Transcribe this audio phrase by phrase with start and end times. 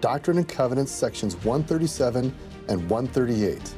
[0.00, 2.34] Doctrine and Covenants sections 137
[2.68, 3.74] and 138.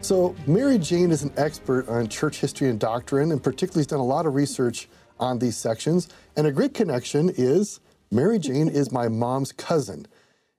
[0.00, 3.98] So, Mary Jane is an expert on church history and doctrine, and particularly has done
[3.98, 6.08] a lot of research on these sections.
[6.36, 10.06] And a great connection is Mary Jane is my mom's cousin.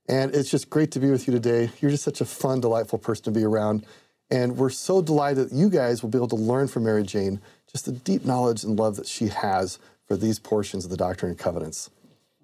[0.08, 1.70] And it's just great to be with you today.
[1.80, 3.86] You're just such a fun, delightful person to be around.
[4.30, 7.40] And we're so delighted that you guys will be able to learn from Mary Jane
[7.70, 11.30] just the deep knowledge and love that she has for these portions of the Doctrine
[11.30, 11.90] and Covenants.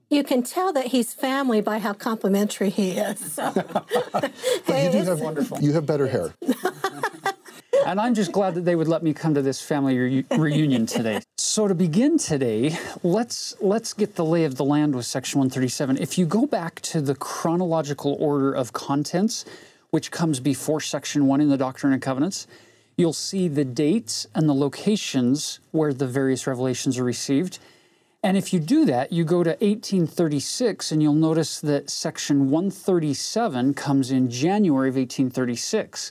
[0.09, 3.33] You can tell that he's family by how complimentary he is.
[3.33, 3.51] So.
[4.66, 5.60] hey, you, have, wonderful.
[5.60, 6.32] you have better hair.
[7.87, 10.87] and I'm just glad that they would let me come to this family re- reunion
[10.87, 11.23] today.
[11.38, 15.96] So to begin today, let's let's get the lay of the land with section 137.
[15.99, 19.45] If you go back to the chronological order of contents,
[19.90, 22.46] which comes before section 1 in the Doctrine and Covenants,
[22.96, 27.59] you'll see the dates and the locations where the various revelations are received.
[28.27, 33.73] And if you do that, you go to 1836 and you'll notice that section 137
[33.74, 36.10] comes in January of 1836.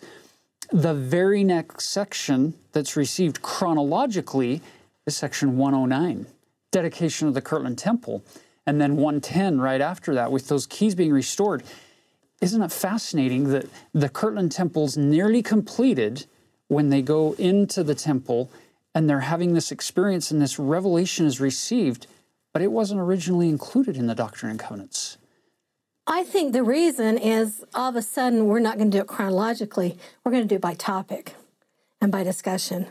[0.71, 4.61] The very next section that's received chronologically
[5.05, 6.25] is section 109,
[6.71, 8.23] dedication of the Kirtland Temple,
[8.65, 11.63] and then 110 right after that with those keys being restored.
[12.39, 16.27] Isn't it fascinating that the Kirtland Temple's nearly completed
[16.69, 18.49] when they go into the temple
[18.95, 22.07] and they're having this experience and this revelation is received,
[22.53, 25.17] but it wasn't originally included in the Doctrine and Covenants.
[26.07, 29.07] I think the reason is all of a sudden we're not going to do it
[29.07, 29.97] chronologically.
[30.23, 31.35] We're going to do it by topic
[31.99, 32.87] and by discussion.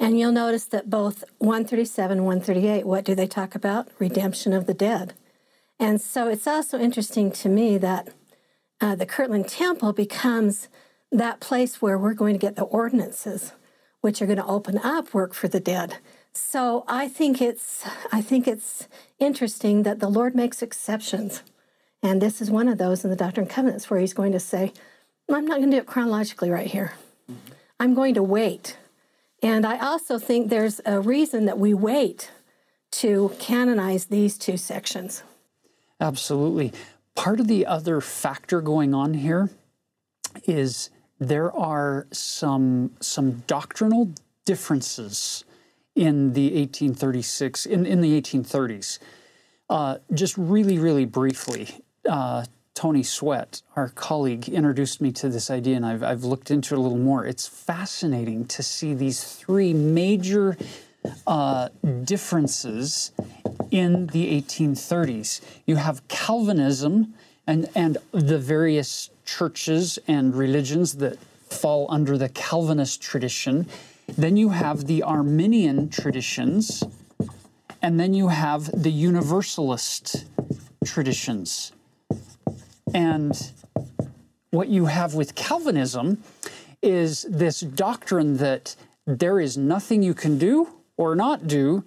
[0.00, 3.88] And you'll notice that both 137 and 138, what do they talk about?
[4.00, 5.14] Redemption of the dead.
[5.78, 8.08] And so it's also interesting to me that
[8.80, 10.68] uh, the Kirtland Temple becomes
[11.12, 13.52] that place where we're going to get the ordinances
[14.04, 15.96] which are going to open up work for the dead.
[16.34, 18.86] So I think it's I think it's
[19.18, 21.42] interesting that the Lord makes exceptions.
[22.02, 24.40] And this is one of those in the Doctrine and Covenants where he's going to
[24.40, 24.74] say,
[25.30, 26.92] I'm not going to do it chronologically right here.
[27.32, 27.52] Mm-hmm.
[27.80, 28.76] I'm going to wait.
[29.42, 32.30] And I also think there's a reason that we wait
[32.90, 35.22] to canonize these two sections.
[35.98, 36.74] Absolutely.
[37.14, 39.48] Part of the other factor going on here
[40.46, 40.90] is
[41.28, 44.10] there are some some doctrinal
[44.44, 45.44] differences
[45.94, 48.98] in the 1836 in, in the 1830s.
[49.70, 51.68] Uh, just really, really briefly,
[52.08, 56.74] uh, Tony Sweat, our colleague, introduced me to this idea, and I've, I've looked into
[56.74, 57.24] it a little more.
[57.24, 60.56] It's fascinating to see these three major
[61.26, 61.68] uh,
[62.02, 63.12] differences
[63.70, 65.40] in the 1830s.
[65.66, 67.14] You have Calvinism
[67.46, 71.18] and, and the various churches and religions that
[71.50, 73.66] fall under the Calvinist tradition.
[74.06, 76.82] Then you have the Arminian traditions,
[77.80, 80.26] and then you have the Universalist
[80.84, 81.72] traditions.
[82.92, 83.50] And
[84.50, 86.22] what you have with Calvinism
[86.82, 91.84] is this doctrine that there is nothing you can do or not do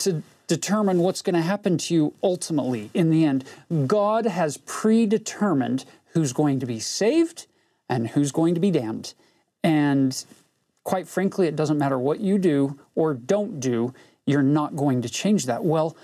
[0.00, 3.44] to determine what's going to happen to you ultimately in the end.
[3.86, 7.46] God has predetermined who's going to be saved
[7.88, 9.14] and who's going to be damned.
[9.62, 10.24] And
[10.84, 13.92] quite frankly, it doesn't matter what you do or don't do,
[14.26, 15.64] you're not going to change that.
[15.64, 15.96] Well,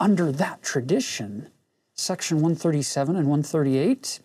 [0.00, 1.48] under that tradition,
[1.94, 4.20] section 137 and 138,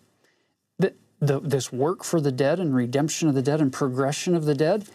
[0.78, 4.44] the, the, this work for the dead and redemption of the dead and progression of
[4.44, 4.88] the dead,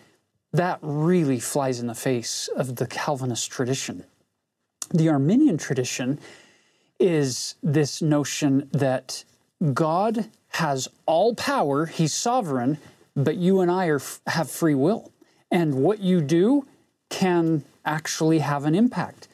[0.51, 4.03] that really flies in the face of the Calvinist tradition.
[4.91, 6.19] The Arminian tradition
[6.99, 9.23] is this notion that
[9.73, 12.77] God has all power, He's sovereign,
[13.15, 15.11] but you and I are, have free will.
[15.51, 16.65] And what you do
[17.09, 19.27] can actually have an impact.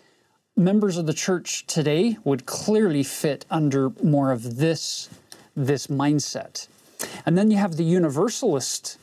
[0.56, 5.10] Members of the church today would clearly fit under more of this,
[5.56, 6.68] this mindset.
[7.26, 8.98] And then you have the universalist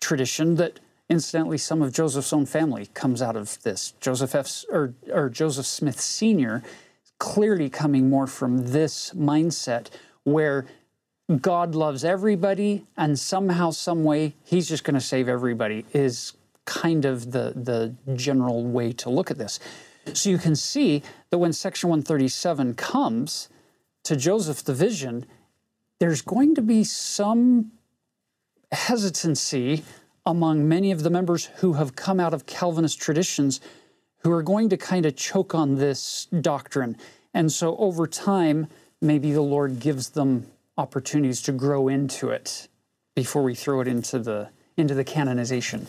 [0.00, 3.92] tradition that incidentally some of Joseph's own family comes out of this.
[4.00, 4.64] Joseph F.
[4.70, 6.62] or, or Joseph Smith Sr.
[7.18, 9.88] clearly coming more from this mindset
[10.26, 10.66] where
[11.40, 16.32] God loves everybody and somehow, some way, he's just going to save everybody is
[16.64, 19.60] kind of the, the general way to look at this.
[20.14, 23.48] So you can see that when section 137 comes
[24.02, 25.26] to Joseph the vision,
[26.00, 27.70] there's going to be some
[28.72, 29.84] hesitancy
[30.26, 33.60] among many of the members who have come out of Calvinist traditions
[34.18, 36.96] who are going to kind of choke on this doctrine.
[37.32, 38.66] And so over time,
[39.00, 40.46] maybe the Lord gives them
[40.78, 42.68] opportunities to grow into it
[43.14, 45.86] before we throw it into the into the canonization.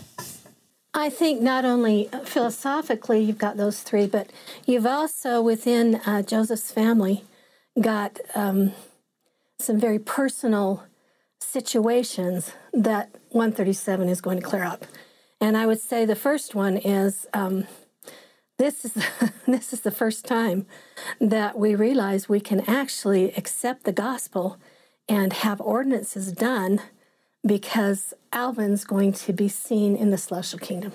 [0.93, 4.31] I think not only philosophically you've got those three, but
[4.65, 7.25] you've also within uh, Joseph's family
[7.79, 8.71] got um,
[9.59, 10.85] some very personal
[11.39, 14.85] situations that 137 is going to clear up.
[15.39, 17.67] And I would say the first one is um,
[18.57, 18.93] this is
[19.47, 20.65] this is the first time
[21.19, 24.57] that we realize we can actually accept the gospel
[25.07, 26.81] and have ordinances done
[27.45, 30.91] because Alvin's going to be seen in the celestial kingdom.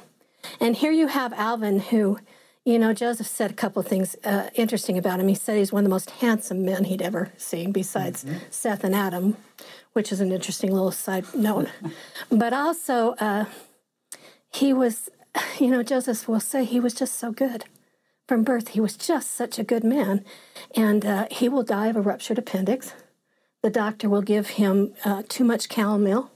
[0.61, 2.19] And here you have Alvin, who,
[2.65, 5.29] you know, Joseph said a couple of things uh, interesting about him.
[5.29, 8.39] He said he's one of the most handsome men he'd ever seen, besides mm-hmm.
[8.51, 9.37] Seth and Adam,
[9.93, 11.69] which is an interesting little side note.
[12.31, 13.47] but also, uh,
[14.53, 15.09] he was,
[15.59, 17.65] you know, Joseph will say he was just so good.
[18.29, 20.25] From birth, he was just such a good man.
[20.77, 22.95] And uh, he will die of a ruptured appendix.
[23.63, 26.31] The doctor will give him uh, too much calomel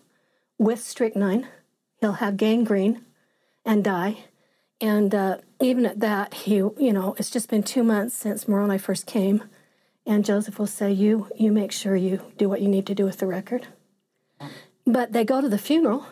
[0.59, 1.49] with strychnine.
[2.01, 3.05] He'll have gangrene
[3.65, 4.25] and die.
[4.81, 8.79] And uh, even at that, he, you know, it's just been two months since Moroni
[8.79, 9.45] first came,
[10.05, 13.07] and Joseph will say, "You, you make sure you do what you need to do
[13.07, 13.67] with the record."
[14.87, 16.07] But they go to the funeral,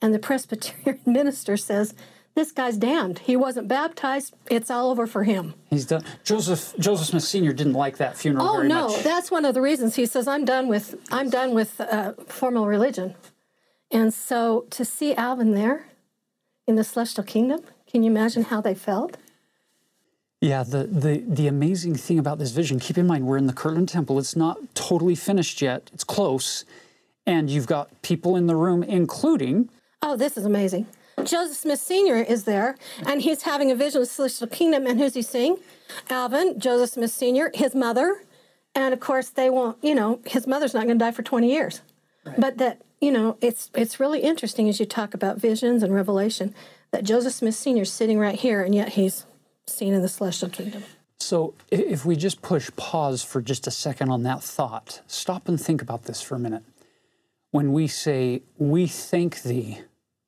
[0.00, 1.94] and the Presbyterian minister says,
[2.36, 3.18] "This guy's damned.
[3.18, 4.34] He wasn't baptized.
[4.48, 6.04] It's all over for him." He's done.
[6.22, 8.46] Joseph Joseph Smith Senior didn't like that funeral.
[8.46, 9.02] Oh no, much.
[9.02, 12.66] that's one of the reasons he says, "I'm done with I'm done with uh, formal
[12.66, 13.16] religion."
[13.90, 15.86] And so to see Alvin there
[16.66, 17.60] in the celestial kingdom,
[17.90, 19.16] can you imagine how they felt?
[20.40, 23.52] Yeah, the, the, the amazing thing about this vision, keep in mind we're in the
[23.52, 24.18] Kirtland Temple.
[24.18, 26.64] It's not totally finished yet, it's close.
[27.26, 29.70] And you've got people in the room, including.
[30.02, 30.86] Oh, this is amazing.
[31.24, 32.16] Joseph Smith Sr.
[32.16, 34.86] is there, and he's having a vision of the celestial kingdom.
[34.86, 35.58] And who's he seeing?
[36.10, 38.22] Alvin, Joseph Smith Sr., his mother.
[38.74, 41.50] And of course, they won't, you know, his mother's not going to die for 20
[41.50, 41.80] years.
[42.24, 42.38] Right.
[42.38, 46.54] But that you know, it's it's really interesting as you talk about visions and revelation
[46.92, 47.82] that Joseph Smith Sr.
[47.82, 49.26] is sitting right here, and yet he's
[49.66, 50.84] seen in the celestial kingdom.
[51.18, 55.60] So, if we just push pause for just a second on that thought, stop and
[55.60, 56.62] think about this for a minute.
[57.50, 59.80] When we say, We thank thee,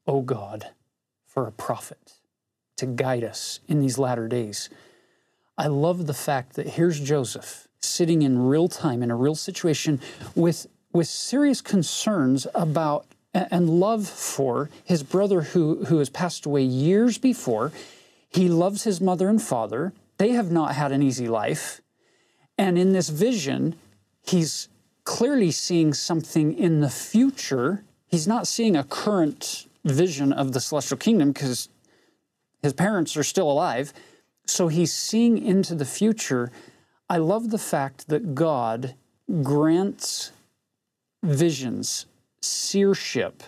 [0.06, 0.70] O God,
[1.46, 2.14] a prophet
[2.76, 4.68] to guide us in these latter days,
[5.56, 10.00] I love the fact that here's Joseph sitting in real time in a real situation
[10.34, 16.62] with with serious concerns about and love for his brother who, who has passed away
[16.62, 17.72] years before.
[18.28, 19.92] He loves his mother and father.
[20.16, 21.80] They have not had an easy life.
[22.56, 23.76] And in this vision,
[24.22, 24.68] he's
[25.04, 27.84] clearly seeing something in the future.
[28.06, 31.68] He's not seeing a current vision of the celestial kingdom because
[32.62, 33.92] his parents are still alive.
[34.46, 36.50] So he's seeing into the future.
[37.08, 38.94] I love the fact that God
[39.42, 40.32] grants
[41.22, 42.06] visions,
[42.40, 43.42] seership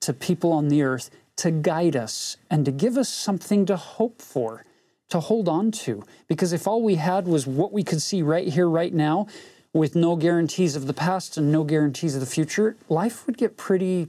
[0.00, 4.20] to people on the earth to guide us and to give us something to hope
[4.20, 4.64] for,
[5.08, 6.02] to hold on to.
[6.26, 9.26] Because if all we had was what we could see right here, right now,
[9.72, 13.56] with no guarantees of the past and no guarantees of the future, life would get
[13.56, 14.08] pretty,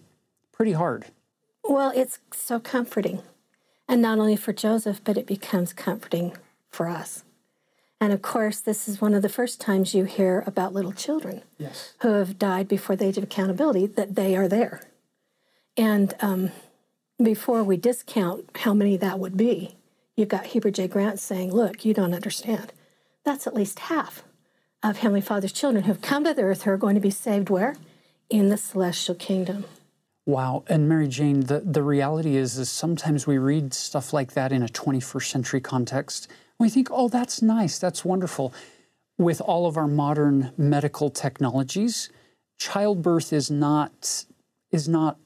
[0.51, 1.05] pretty hard.
[1.69, 3.21] Well, it's so comforting.
[3.88, 6.35] And not only for Joseph, but it becomes comforting
[6.71, 7.23] for us.
[8.01, 11.43] And of course, this is one of the first times you hear about little children
[11.59, 11.93] yes.
[12.01, 14.81] who have died before the age of accountability, that they are there.
[15.77, 16.51] And um,
[17.21, 19.75] before we discount how many that would be,
[20.15, 20.88] you've got Heber J.
[20.88, 22.73] Grant saying, Look, you don't understand.
[23.23, 24.23] That's at least half
[24.81, 27.11] of Heavenly Father's children who have come to the earth who are going to be
[27.11, 27.75] saved where?
[28.29, 29.65] In the celestial kingdom.
[30.29, 30.63] Wow.
[30.67, 34.62] And Mary Jane, the, the reality is, is sometimes we read stuff like that in
[34.62, 36.27] a 21st century context
[36.59, 38.53] we think, oh, that's nice, that's wonderful.
[39.17, 42.09] With all of our modern medical technologies,
[42.57, 44.25] childbirth is not
[44.71, 45.17] is not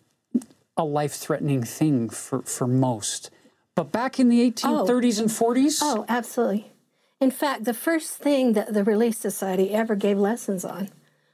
[0.77, 3.29] a life-threatening thing for, for most.
[3.75, 5.24] But back in the 1830s oh.
[5.24, 5.79] and 40s?
[5.81, 6.72] Oh, absolutely.
[7.19, 10.89] In fact, the first thing that the Relief Society ever gave lessons on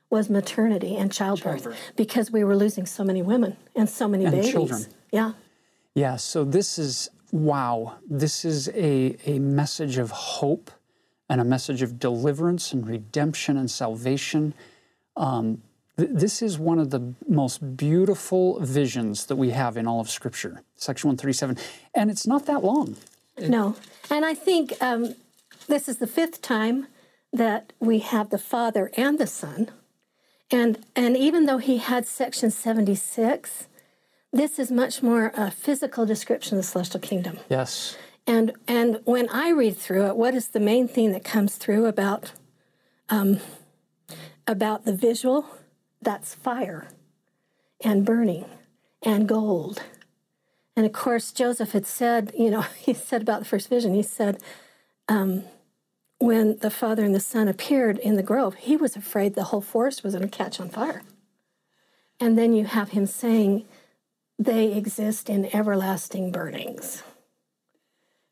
[0.09, 1.91] was maternity and childbirth, childbirth.
[1.95, 4.51] because we were losing so many women and so many and babies.
[4.51, 4.85] children.
[5.11, 5.33] Yeah.
[5.95, 10.71] Yeah, so this is wow, this is a, a message of hope
[11.29, 14.53] and a message of deliverance and redemption and salvation.
[15.15, 15.61] Um,
[15.97, 20.09] th- this is one of the most beautiful visions that we have in all of
[20.09, 21.57] Scripture, section 137.
[21.93, 22.95] And it's not that long.
[23.37, 23.75] No.
[24.09, 25.15] And I think um,
[25.67, 26.87] this is the fifth time
[27.31, 29.69] that we have the Father and the Son.
[30.51, 33.67] And, and even though he had section 76,
[34.31, 37.39] this is much more a physical description of the celestial kingdom.
[37.49, 37.97] Yes.
[38.25, 41.85] And, and when I read through it, what is the main thing that comes through
[41.85, 42.31] about,
[43.09, 43.39] um,
[44.47, 45.45] about the visual?
[46.01, 46.89] That's fire
[47.81, 48.45] and burning
[49.01, 49.81] and gold.
[50.75, 54.03] And of course, Joseph had said, you know, he said about the first vision, he
[54.03, 54.41] said,
[55.07, 55.43] um,
[56.19, 59.61] when the Father and the Son appeared in the grove, he was afraid the whole
[59.61, 61.01] forest was going to catch on fire.
[62.19, 63.65] And then you have him saying,
[64.37, 67.03] they exist in everlasting burnings.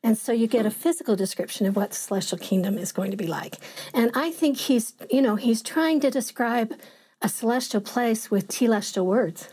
[0.02, 3.16] And so you get a physical description of what the celestial kingdom is going to
[3.16, 3.56] be like.
[3.92, 6.74] And I think he's, you know, he's trying to describe
[7.20, 9.52] a celestial place with telestial words.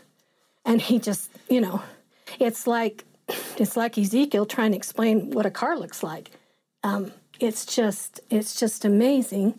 [0.64, 1.82] And he just, you know,
[2.38, 3.04] it's like
[3.56, 6.30] it's like Ezekiel trying to explain what a car looks like.
[6.84, 9.58] Um, it's just it's just amazing,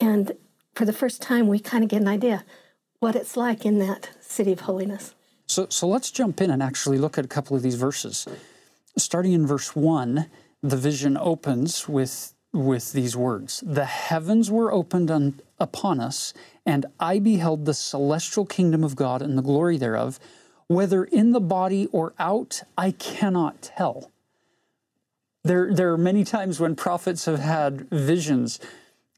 [0.00, 0.32] and
[0.74, 2.44] for the first time, we kind of get an idea
[3.00, 5.14] what it's like in that city of holiness.
[5.46, 8.26] So, so let's jump in and actually look at a couple of these verses.
[8.98, 10.26] Starting in verse one,
[10.62, 16.32] the vision opens with with these words: "The heavens were opened on, upon us,
[16.64, 20.18] and I beheld the celestial kingdom of God and the glory thereof."
[20.68, 24.10] Whether in the body or out, I cannot tell.
[25.46, 28.58] There, there are many times when prophets have had visions.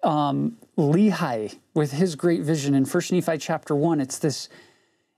[0.02, 4.48] Um, Lehi, with his great vision in First Nephi chapter one, it's this.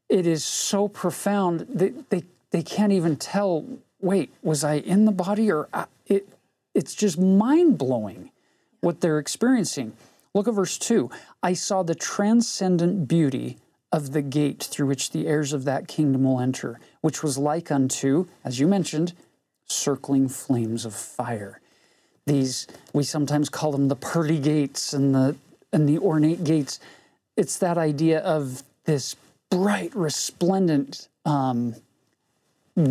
[0.09, 3.67] It is so profound that they they can't even tell.
[4.01, 6.29] Wait, was I in the body or I, it?
[6.75, 8.31] It's just mind blowing
[8.81, 9.93] what they're experiencing.
[10.33, 11.11] Look at verse two.
[11.43, 13.59] I saw the transcendent beauty
[13.91, 17.73] of the gate through which the heirs of that kingdom will enter, which was like
[17.73, 19.13] unto, as you mentioned,
[19.71, 21.61] circling flames of fire.
[22.27, 25.37] These we sometimes call them the pearly gates and the
[25.73, 26.81] and the ornate gates.
[27.37, 29.17] It's that idea of this
[29.51, 31.75] bright, resplendent um,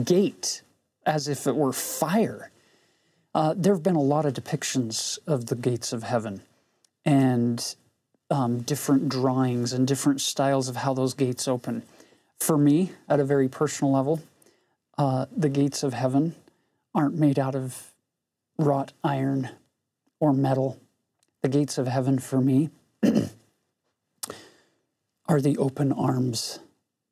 [0.03, 0.61] gate,
[1.05, 2.51] as if it were fire.
[3.35, 6.41] Uh, there have been a lot of depictions of the gates of heaven,
[7.05, 7.75] and
[8.31, 11.83] um, different drawings and different styles of how those gates open.
[12.39, 14.21] For me, at a very personal level,
[14.97, 16.35] uh, the gates of heaven
[16.93, 17.93] aren't made out of
[18.57, 19.49] wrought iron
[20.19, 20.79] or metal.
[21.41, 22.69] The gates of heaven for me
[25.27, 26.59] are the open arms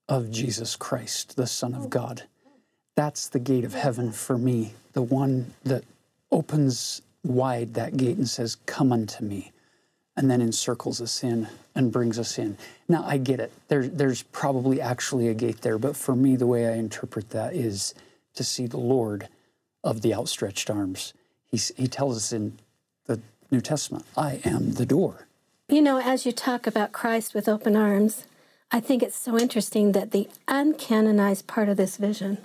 [0.09, 2.23] of Jesus Christ, the Son of God.
[2.95, 5.83] That's the gate of heaven for me, the one that
[6.31, 9.51] opens wide that gate and says, Come unto me
[10.17, 12.57] and then encircles us in and brings us in.
[12.89, 13.51] Now, I get it.
[13.67, 17.53] There, there's probably actually a gate there, but for me, the way I interpret that
[17.53, 17.93] is
[18.33, 19.29] to see the Lord
[19.87, 21.13] of the outstretched arms.
[21.49, 22.59] He's, he tells us in
[23.05, 25.27] the New Testament, I am the door.
[25.69, 28.25] You know, as you talk about Christ with open arms,
[28.71, 32.37] I think it's so interesting that the uncanonized part of this vision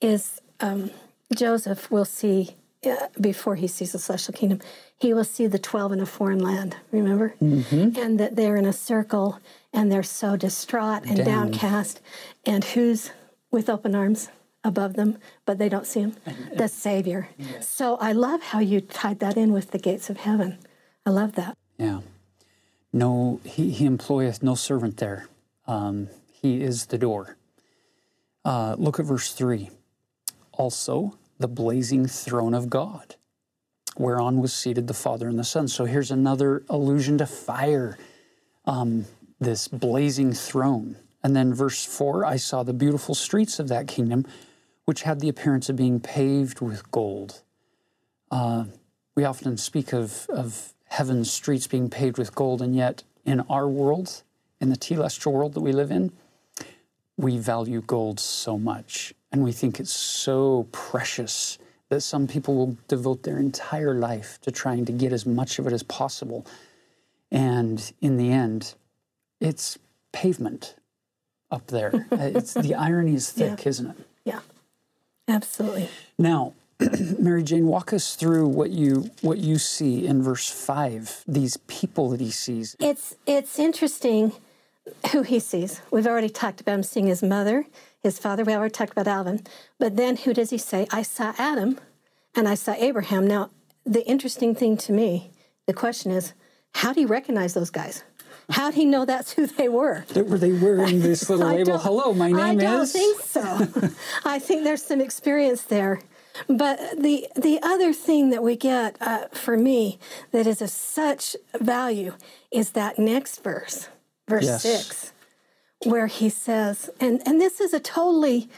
[0.00, 0.90] is um,
[1.34, 2.54] Joseph will see
[2.86, 4.60] uh, before he sees the celestial kingdom,
[4.96, 7.34] he will see the 12 in a foreign land, remember?
[7.42, 7.98] Mm-hmm.
[8.00, 9.40] And that they're in a circle
[9.72, 11.50] and they're so distraught and Down.
[11.50, 12.00] downcast.
[12.46, 13.10] And who's
[13.50, 14.28] with open arms
[14.68, 16.14] above them, but they don't see him?
[16.54, 17.28] the Savior.
[17.60, 20.58] So I love how you tied that in with the gates of heaven.
[21.04, 21.56] I love that.
[21.78, 22.00] Yeah.
[22.92, 25.28] No, he, he employeth no servant there.
[25.66, 27.36] Um, he is the door.
[28.44, 29.70] Uh, look at verse 3.
[30.52, 33.16] Also, the blazing throne of God,
[33.96, 35.68] whereon was seated the Father and the Son.
[35.68, 37.98] So here's another allusion to fire,
[38.64, 39.04] um,
[39.38, 40.96] this blazing throne.
[41.22, 44.26] And then verse 4 I saw the beautiful streets of that kingdom,
[44.88, 47.42] which had the appearance of being paved with gold.
[48.30, 48.64] Uh,
[49.14, 53.68] we often speak of, of heaven's streets being paved with gold, and yet in our
[53.68, 54.22] world,
[54.62, 56.10] in the telestial world that we live in,
[57.18, 61.58] we value gold so much and we think it's so precious
[61.90, 65.66] that some people will devote their entire life to trying to get as much of
[65.66, 66.46] it as possible.
[67.30, 68.72] And in the end,
[69.38, 69.78] it's
[70.12, 70.76] pavement
[71.50, 72.06] up there.
[72.10, 73.68] it's the irony is thick, yeah.
[73.68, 73.96] isn't it?
[74.24, 74.40] Yeah,
[75.28, 75.88] absolutely.
[76.18, 76.54] Now,
[77.18, 81.24] Mary Jane, walk us through what you what you see in verse five.
[81.26, 82.76] These people that he sees.
[82.78, 84.32] It's it's interesting
[85.12, 85.80] who he sees.
[85.90, 87.66] We've already talked about him seeing his mother,
[88.02, 88.44] his father.
[88.44, 89.42] We already talked about Alvin.
[89.78, 90.86] But then who does he say?
[90.90, 91.78] I saw Adam
[92.34, 93.26] and I saw Abraham.
[93.26, 93.50] Now,
[93.84, 95.30] the interesting thing to me,
[95.66, 96.32] the question is,
[96.74, 98.04] how do you recognize those guys?
[98.50, 100.04] How do he know that's who they were?
[100.14, 101.78] Were they wearing this little label?
[101.78, 102.64] Hello, my name is.
[102.64, 103.90] I don't think so.
[104.24, 106.00] I think there's some experience there.
[106.46, 109.98] But the the other thing that we get uh, for me
[110.30, 112.14] that is of such value
[112.50, 113.88] is that next verse
[114.28, 114.62] verse Yes.
[114.62, 115.12] 6,
[115.86, 118.48] where he says, and, and this is a totally,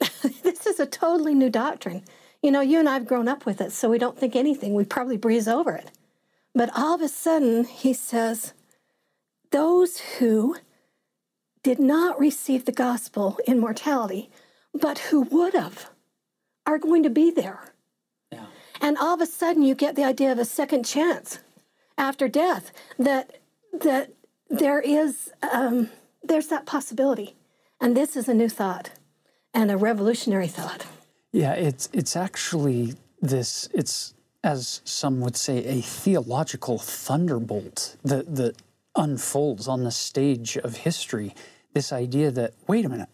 [0.42, 2.02] this is a totally new doctrine.
[2.42, 4.74] You know, you and I have grown up with it, so we don't think anything.
[4.74, 5.90] We probably breeze over it.
[6.54, 8.52] But all of a sudden, he says,
[9.52, 10.56] those who
[11.62, 14.30] did not receive the gospel in mortality,
[14.74, 15.90] but who would have,
[16.66, 17.72] are going to be there.
[18.32, 18.46] Yeah.
[18.80, 21.38] And all of a sudden, you get the idea of a second chance
[21.96, 22.72] after death.
[22.98, 23.38] That
[23.72, 24.12] that
[24.48, 25.90] there is um,
[26.22, 27.36] there's that possibility,
[27.80, 28.90] and this is a new thought
[29.54, 30.86] and a revolutionary thought.
[31.30, 33.68] Yeah, it's it's actually this.
[33.72, 38.56] It's as some would say a theological thunderbolt that that
[38.96, 41.34] unfolds on the stage of history.
[41.74, 43.08] This idea that wait a minute,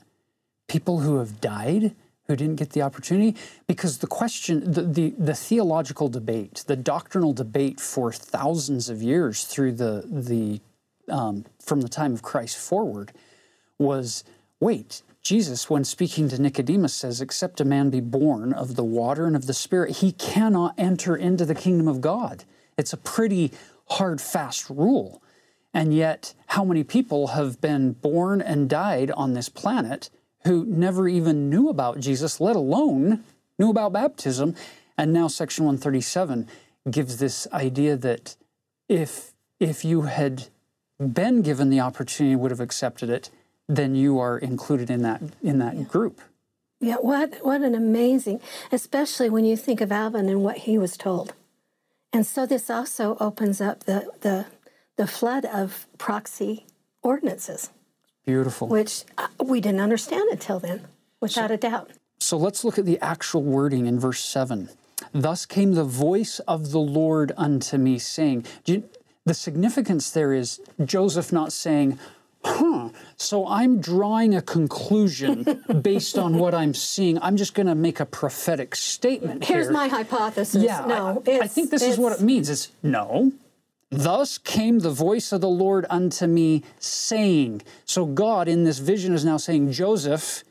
[0.68, 1.94] people who have died
[2.28, 3.34] who didn't get the opportunity
[3.66, 9.44] because the question the, the, the theological debate the doctrinal debate for thousands of years
[9.44, 10.60] through the the
[11.12, 13.12] um, from the time of christ forward
[13.78, 14.24] was
[14.60, 19.26] wait jesus when speaking to nicodemus says except a man be born of the water
[19.26, 22.44] and of the spirit he cannot enter into the kingdom of god
[22.76, 23.50] it's a pretty
[23.92, 25.22] hard fast rule
[25.74, 30.10] and yet how many people have been born and died on this planet
[30.44, 33.24] who never even knew about Jesus, let alone
[33.58, 34.54] knew about baptism.
[34.96, 36.48] And now Section 137
[36.90, 38.36] gives this idea that
[38.88, 40.48] if if you had
[40.98, 43.30] been given the opportunity, would have accepted it,
[43.68, 46.20] then you are included in that in that group.
[46.80, 48.40] Yeah, what what an amazing,
[48.72, 51.34] especially when you think of Alvin and what he was told.
[52.12, 54.46] And so this also opens up the the
[54.98, 56.66] the flood of proxy
[57.02, 57.70] ordinances,
[58.26, 58.68] Beautiful.
[58.68, 60.86] which uh, we didn't understand until then,
[61.20, 61.92] without a doubt.
[62.18, 64.68] So let's look at the actual wording in verse 7.
[65.12, 71.32] Thus came the voice of the Lord unto me, saying, the significance there is Joseph
[71.32, 72.00] not saying,
[72.42, 77.22] huh, so I'm drawing a conclusion based on what I'm seeing.
[77.22, 79.72] I'm just going to make a prophetic statement Here's here.
[79.72, 80.60] my hypothesis.
[80.60, 82.50] Yeah, no, I, I think this is what it means.
[82.50, 83.32] It's no.
[83.90, 87.62] Thus came the voice of the Lord unto me, saying.
[87.84, 90.44] So God in this vision is now saying, Joseph,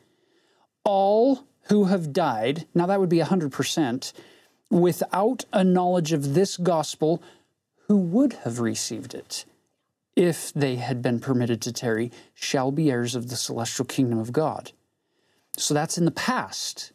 [0.84, 4.12] all who have died, now that would be 100%,
[4.70, 7.22] without a knowledge of this gospel,
[7.86, 9.44] who would have received it
[10.16, 14.32] if they had been permitted to tarry, shall be heirs of the celestial kingdom of
[14.32, 14.72] God.
[15.56, 16.92] So that's in the past.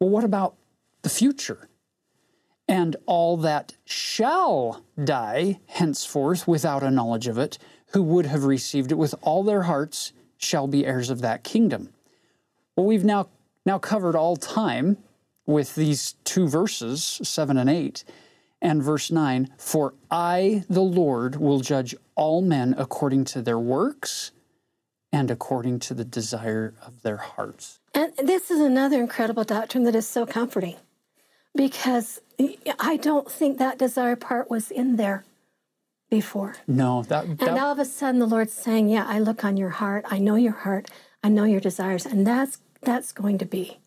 [0.00, 0.54] Well, what about
[1.02, 1.68] the future?
[2.68, 8.92] And all that shall die henceforth without a knowledge of it, who would have received
[8.92, 11.90] it with all their hearts, shall be heirs of that kingdom.
[12.76, 13.28] Well, we've now
[13.64, 14.96] now covered all time
[15.46, 18.04] with these two verses, seven and eight,
[18.60, 19.50] and verse nine.
[19.58, 24.32] For I, the Lord, will judge all men according to their works
[25.12, 27.80] and according to the desire of their hearts.
[27.94, 30.76] And this is another incredible doctrine that is so comforting
[31.54, 32.20] because
[32.78, 35.24] I don't think that desire part was in there
[36.10, 36.56] before.
[36.66, 39.56] No, that, And that all of a sudden the Lord's saying, Yeah, I look on
[39.56, 40.04] your heart.
[40.10, 40.90] I know your heart.
[41.22, 42.04] I know your desires.
[42.06, 43.78] And that's that's going to be.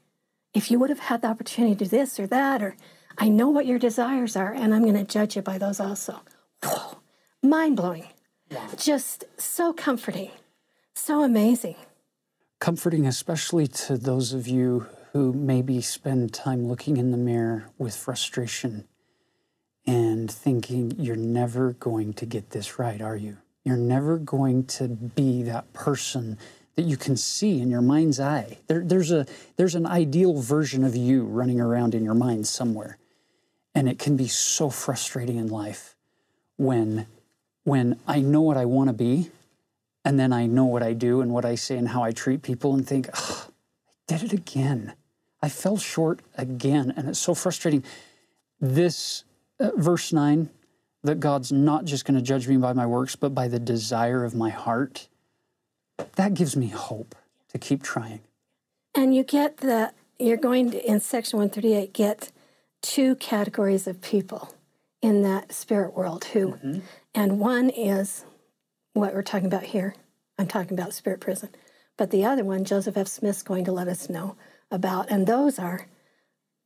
[0.54, 2.76] If you would have had the opportunity to do this or that, or
[3.18, 6.22] I know what your desires are, and I'm going to judge you by those also.
[6.64, 6.98] Whoa.
[7.44, 8.08] Mind blowing.
[8.50, 8.68] yeah.
[8.78, 10.32] Just so comforting.
[10.96, 11.76] So amazing.
[12.60, 17.96] comforting, especially to those of you who maybe spend time looking in the mirror with
[17.96, 18.86] frustration
[19.88, 23.38] and thinking you're never going to get this right, are you?
[23.64, 26.38] You're never going to be that person
[26.76, 28.58] that you can see in your mind's eye.
[28.68, 29.26] There, there's a
[29.56, 32.98] there's an ideal version of you running around in your mind somewhere,
[33.74, 35.96] and it can be so frustrating in life
[36.58, 37.08] when
[37.64, 39.32] when I know what I want to be,
[40.04, 42.42] and then I know what I do and what I say and how I treat
[42.42, 44.94] people and think, "Ugh, I did it again.
[45.46, 46.92] I fell short again.
[46.98, 47.84] And it's so frustrating.
[48.60, 49.26] This
[49.60, 50.50] uh, verse 9,
[51.04, 54.24] that God's not just going to judge me by my works, but by the desire
[54.24, 55.08] of my heart,
[56.16, 57.14] that gives me hope
[57.50, 58.22] to keep trying.
[58.96, 62.32] And you get the, you're going to, in section 138, get
[62.82, 64.52] two categories of people
[65.04, 66.82] in that spirit world who,
[67.14, 68.26] and one is
[68.94, 69.94] what we're talking about here.
[70.40, 71.50] I'm talking about spirit prison.
[71.98, 73.08] But the other one, Joseph F.
[73.08, 74.36] Smith's going to let us know
[74.72, 75.88] about, and those are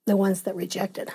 [0.05, 1.11] the ones that rejected.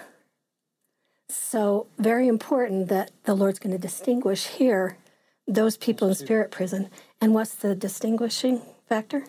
[1.28, 4.98] So, very important that the Lord's going to distinguish here
[5.46, 6.90] those people in spirit prison.
[7.20, 9.24] And what's the distinguishing factor?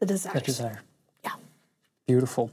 [0.00, 0.34] The desires.
[0.34, 0.82] That desire.
[1.24, 1.32] Yeah.
[2.06, 2.50] Beautiful.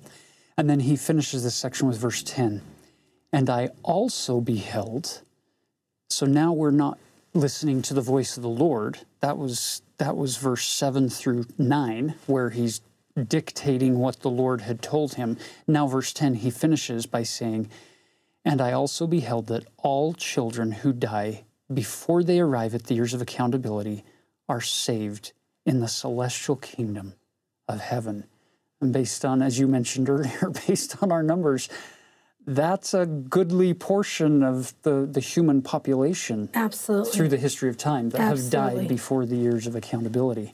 [0.58, 2.62] And then he finishes this section with verse 10.
[3.34, 5.22] And I also beheld.
[6.10, 6.98] So now we're not
[7.34, 9.00] listening to the voice of the Lord.
[9.20, 12.82] That was that was verse 7 through 9 where he's
[13.24, 15.38] dictating what the Lord had told him.
[15.68, 17.70] Now verse 10 he finishes by saying,
[18.44, 23.14] "And I also beheld that all children who die before they arrive at the years
[23.14, 24.04] of accountability
[24.48, 25.34] are saved
[25.66, 27.14] in the celestial kingdom
[27.68, 28.26] of heaven."
[28.82, 31.70] And based on as you mentioned earlier, based on our numbers,
[32.46, 37.12] that's a goodly portion of the, the human population Absolutely.
[37.12, 38.60] through the history of time that Absolutely.
[38.60, 40.54] have died before the years of accountability.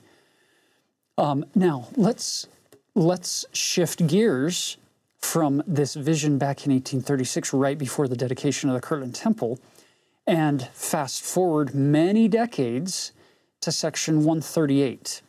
[1.22, 2.48] Um, now let's
[2.96, 4.78] let's shift gears
[5.20, 9.60] from this vision back in 1836, right before the dedication of the Kirtland Temple,
[10.26, 13.12] and fast forward many decades
[13.62, 15.22] to section 138.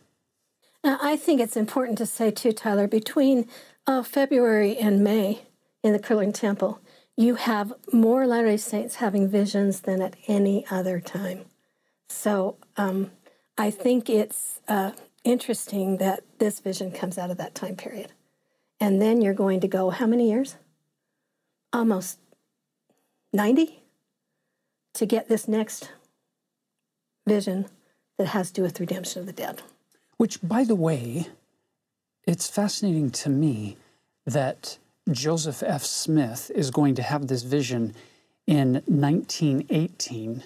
[0.82, 3.46] Now, I think it's important to say too, Tyler, between
[3.86, 5.42] uh, February and May
[5.82, 6.80] in the Kirtland Temple,
[7.18, 11.44] you have more Latter-day Saints having visions than at any other time.
[12.08, 13.10] So um,
[13.58, 14.92] I think it's uh,
[15.24, 18.12] interesting that this vision comes out of that time period.
[18.80, 20.56] And then you're going to go how many years?
[21.72, 22.18] Almost
[23.32, 23.82] 90
[24.94, 25.90] to get this next
[27.26, 27.66] vision
[28.18, 29.62] that has to do with redemption of the dead.
[30.16, 31.28] Which, by the way,
[32.26, 33.76] it's fascinating to me
[34.26, 34.78] that
[35.10, 35.84] Joseph F.
[35.84, 37.94] Smith is going to have this vision
[38.46, 40.44] in 1918,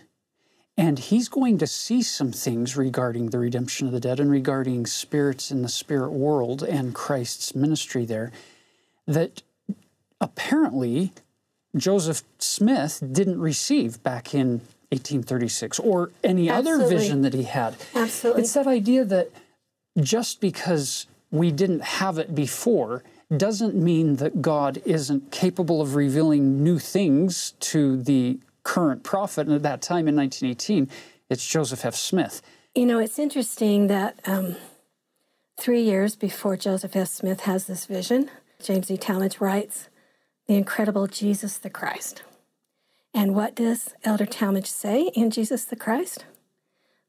[0.76, 4.86] and he's going to see some things regarding the redemption of the dead and regarding
[4.86, 8.30] spirits in the spirit world and Christ's ministry there
[9.06, 9.42] that
[10.20, 11.12] apparently
[11.76, 14.60] Joseph Smith didn't receive back in
[14.90, 17.76] 1836 or any other vision that he had.
[17.94, 18.42] Absolutely.
[18.42, 19.30] It's that idea that
[20.00, 23.02] just because we didn't have it before
[23.34, 29.46] doesn't mean that God isn't capable of revealing new things to the current prophet.
[29.46, 30.90] And at that time in 1918,
[31.30, 31.94] it's Joseph F.
[31.94, 32.42] Smith.
[32.74, 34.56] You know, it's interesting that um,
[35.56, 37.06] three years before Joseph F.
[37.06, 38.28] Smith has this vision,
[38.60, 38.96] James E.
[38.96, 39.88] Talmage writes,
[40.48, 42.24] The Incredible Jesus the Christ.
[43.14, 46.24] And what does Elder Talmage say in Jesus the Christ?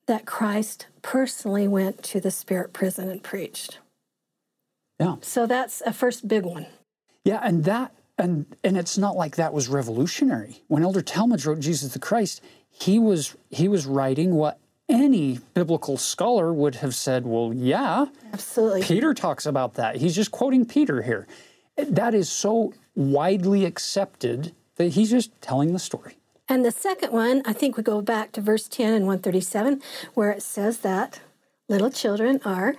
[0.06, 3.80] That Christ personally went to the spirit prison and preached.
[5.00, 5.16] Yeah.
[5.22, 6.68] So that's a first big one.
[7.26, 10.64] Yeah, and that and and it's not like that was revolutionary.
[10.68, 15.98] When Elder Talmage wrote Jesus the Christ, he was he was writing what any biblical
[15.98, 18.84] scholar would have said, well, yeah, Absolutely.
[18.84, 19.98] Peter talks about that.
[19.98, 21.28] He's just quoting Peter here.
[21.76, 26.18] That is so widely accepted that he's just telling the story.
[26.50, 29.82] And the second one, I think we go back to verse 10 and 137,
[30.14, 31.20] where it says that
[31.68, 32.76] little children are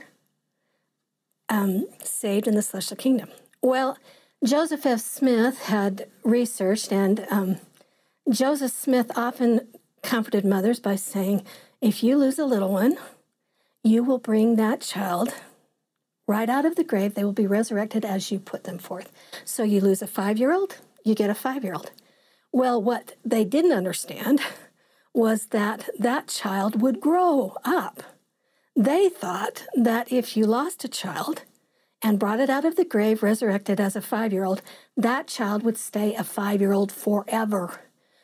[1.50, 3.28] um, saved in the celestial kingdom.
[3.62, 3.98] Well,
[4.44, 5.00] Joseph F.
[5.00, 7.56] Smith had researched, and um,
[8.30, 9.66] Joseph Smith often
[10.02, 11.44] comforted mothers by saying,
[11.80, 12.96] If you lose a little one,
[13.82, 15.34] you will bring that child
[16.28, 17.14] right out of the grave.
[17.14, 19.10] They will be resurrected as you put them forth.
[19.44, 21.90] So you lose a five year old, you get a five year old.
[22.52, 24.40] Well, what they didn't understand
[25.12, 28.04] was that that child would grow up.
[28.76, 31.42] They thought that if you lost a child
[32.02, 34.62] and brought it out of the grave, resurrected as a five year old,
[34.96, 37.80] that child would stay a five year old forever.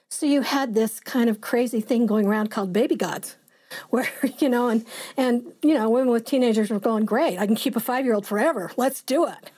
[0.08, 3.36] So you had this kind of crazy thing going around called baby gods.
[3.90, 4.08] Where,
[4.38, 7.74] you know, and, and, you know, women with teenagers were going, great, I can keep
[7.74, 8.70] a five year old forever.
[8.76, 9.50] Let's do it.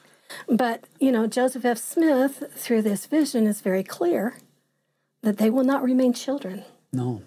[0.49, 1.77] But, you know, Joseph F.
[1.77, 4.39] Smith, through this vision, is very clear
[5.23, 6.65] that they will not remain children.
[6.93, 7.23] No.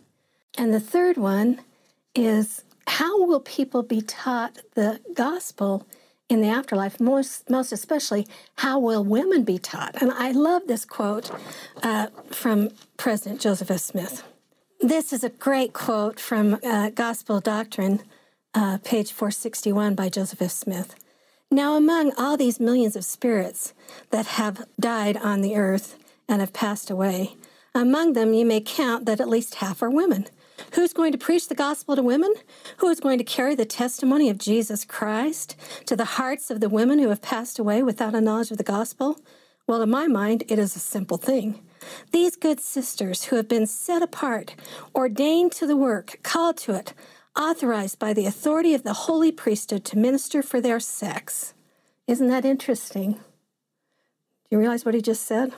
[0.57, 1.61] And the third one
[2.15, 5.87] is how will people be taught the gospel
[6.29, 6.99] in the afterlife?
[6.99, 10.01] Most, most especially, how will women be taught?
[10.01, 11.31] And I love this quote
[11.83, 13.79] uh, from President Joseph F.
[13.79, 14.23] Smith.
[14.79, 18.01] This is a great quote from uh, Gospel Doctrine,
[18.53, 20.51] uh, page 461 by Joseph F.
[20.51, 20.95] Smith.
[21.51, 23.73] Now, among all these millions of spirits
[24.11, 27.35] that have died on the earth and have passed away,
[27.73, 30.27] among them you may count that at least half are women.
[30.73, 32.33] Who's going to preach the gospel to women?
[32.77, 36.69] Who is going to carry the testimony of Jesus Christ to the hearts of the
[36.69, 39.19] women who have passed away without a knowledge of the gospel?
[39.67, 41.61] Well, in my mind, it is a simple thing.
[42.11, 44.55] These good sisters who have been set apart,
[44.95, 46.93] ordained to the work, called to it,
[47.39, 51.53] authorized by the authority of the holy priesthood to minister for their sex.
[52.07, 53.13] Isn't that interesting?
[53.13, 53.19] Do
[54.49, 55.53] you realize what he just said?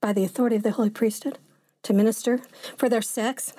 [0.00, 1.38] By the authority of the holy priesthood
[1.82, 2.40] to minister
[2.76, 3.54] for their sex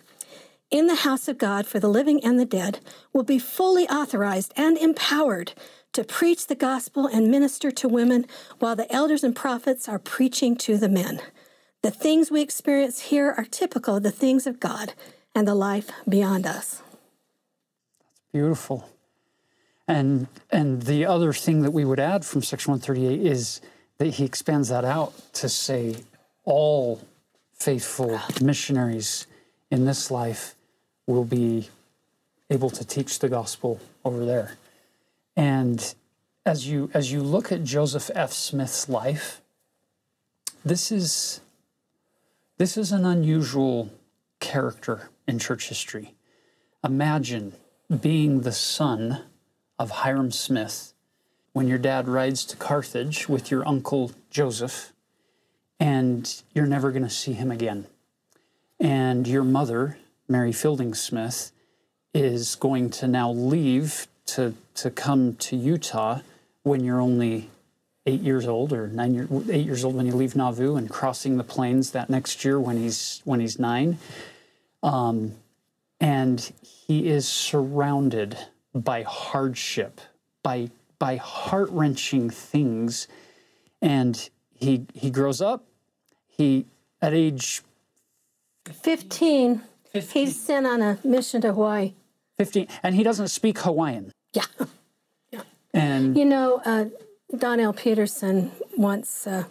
[0.72, 2.80] in the house of God for the living and the dead
[3.14, 5.54] will be fully authorized and empowered
[5.94, 8.26] to preach the gospel and minister to women
[8.60, 11.22] while the elders and prophets are preaching to the men.
[11.82, 14.94] The things we experience here are typical of the things of God
[15.36, 16.82] and the life beyond us.
[18.00, 18.90] That's beautiful.
[19.88, 23.60] And and the other thing that we would add from section 138 is
[23.98, 25.98] that he expands that out to say
[26.46, 27.02] all
[27.52, 29.28] faithful missionaries
[29.70, 30.56] in this life
[31.08, 31.70] will be
[32.50, 34.58] able to teach the gospel over there.
[35.36, 35.94] And
[36.46, 38.34] as you as you look at Joseph F.
[38.34, 39.42] Smith's life,
[40.66, 41.42] this is
[42.58, 43.92] this is an unusual
[44.40, 46.14] character in church history.
[46.84, 47.54] Imagine
[48.02, 49.24] being the son
[49.78, 50.94] of Hyrum Smith
[51.54, 54.94] when your dad rides to Carthage with your uncle Joseph
[55.80, 57.88] and you're never going to see him again.
[58.80, 59.98] And your mother,
[60.32, 61.52] Mary Fielding Smith,
[62.14, 66.22] is going to now leave to, to come to Utah
[66.64, 67.50] when you're only
[68.06, 71.38] eight years old or nine year, eight years old when you leave Nauvoo and crossing
[71.38, 73.98] the plains that next year when he's when he's nine.
[74.84, 75.34] Um,
[76.00, 78.38] and he is surrounded
[78.74, 80.02] by hardship,
[80.42, 83.08] by by heart wrenching things,
[83.82, 85.66] and he he grows up.
[86.28, 86.66] He
[87.02, 87.62] at age
[88.66, 89.62] 15,
[89.92, 90.26] 15.
[90.26, 91.94] he's sent on a mission to Hawaii.
[92.38, 94.12] 15 and he doesn't speak Hawaiian.
[94.34, 94.46] Yeah.
[95.32, 95.42] yeah.
[95.74, 96.86] And You know, uh,
[97.38, 99.46] Donnell Peterson once uh,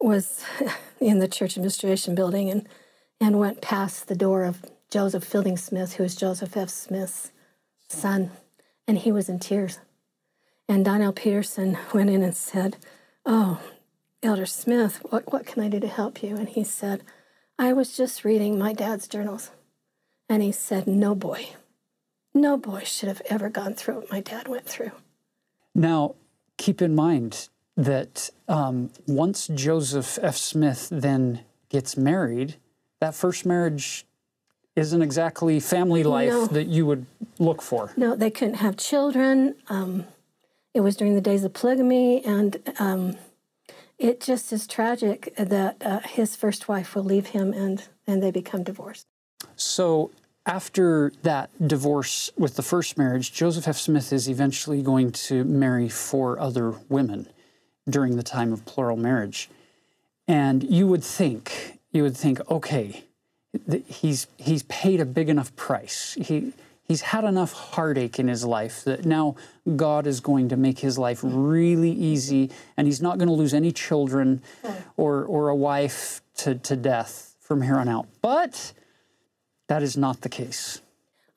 [0.00, 0.44] was
[1.00, 2.68] in the church administration building and,
[3.20, 6.70] and went past the door of Joseph Fielding Smith, who was Joseph F.
[6.70, 7.30] Smith's
[7.88, 8.30] son,
[8.86, 9.78] and he was in tears.
[10.68, 12.76] And Donnell Peterson went in and said,
[13.26, 13.60] Oh,
[14.22, 16.36] Elder Smith, what, what can I do to help you?
[16.36, 17.02] And he said,
[17.58, 19.50] I was just reading my dad's journals.
[20.28, 21.48] And he said, No boy,
[22.34, 24.92] no boy should have ever gone through what my dad went through.
[25.74, 26.14] Now,
[26.56, 30.36] keep in mind that um, once Joseph F.
[30.36, 32.56] Smith then gets married,
[33.00, 34.04] that first marriage
[34.76, 36.46] isn't exactly family life No.
[36.46, 37.06] that you would
[37.38, 37.92] look for.
[37.96, 39.54] No, they couldn't have children.
[39.68, 40.04] Um,
[40.74, 43.16] it was during the days of polygamy, and um,
[43.98, 48.30] it just is tragic that uh, his first wife will leave him, and and they
[48.30, 49.06] become divorced.
[49.56, 50.10] So,
[50.46, 53.76] after that divorce with the first marriage, Joseph F.
[53.76, 57.28] Smith is eventually going to marry four other women
[57.88, 59.50] during the time of plural marriage.
[60.26, 63.04] And you would think, you would think, okay,
[63.86, 66.16] he's he's paid a big enough price.
[66.20, 66.52] He
[66.88, 69.36] he's had enough heartache in his life that now
[69.76, 73.54] God is going to make his life really easy, and he's not going to lose
[73.54, 74.42] any children
[74.96, 78.08] or or a wife to, to death from here on out.
[78.22, 78.72] But
[79.68, 80.80] that is not the case.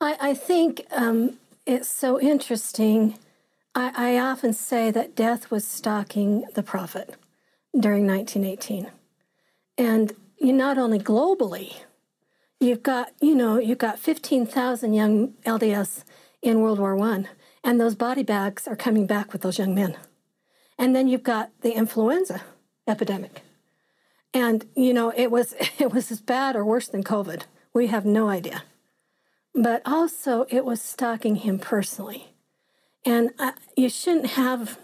[0.00, 3.18] I, I think um, it's so interesting.
[3.74, 7.14] I, I often say that death was stalking the prophet
[7.78, 8.90] during 1918.
[9.78, 11.76] And not only globally,
[12.62, 16.04] you've got, you know, you've got 15,000 young LDS
[16.40, 17.28] in World War One,
[17.62, 19.96] and those body bags are coming back with those young men.
[20.78, 22.42] And then you've got the influenza
[22.88, 23.42] epidemic.
[24.34, 27.42] And, you know, it was it was as bad or worse than COVID.
[27.74, 28.62] We have no idea
[29.54, 32.34] but also it was stalking him personally.
[33.04, 34.78] And I, you shouldn't have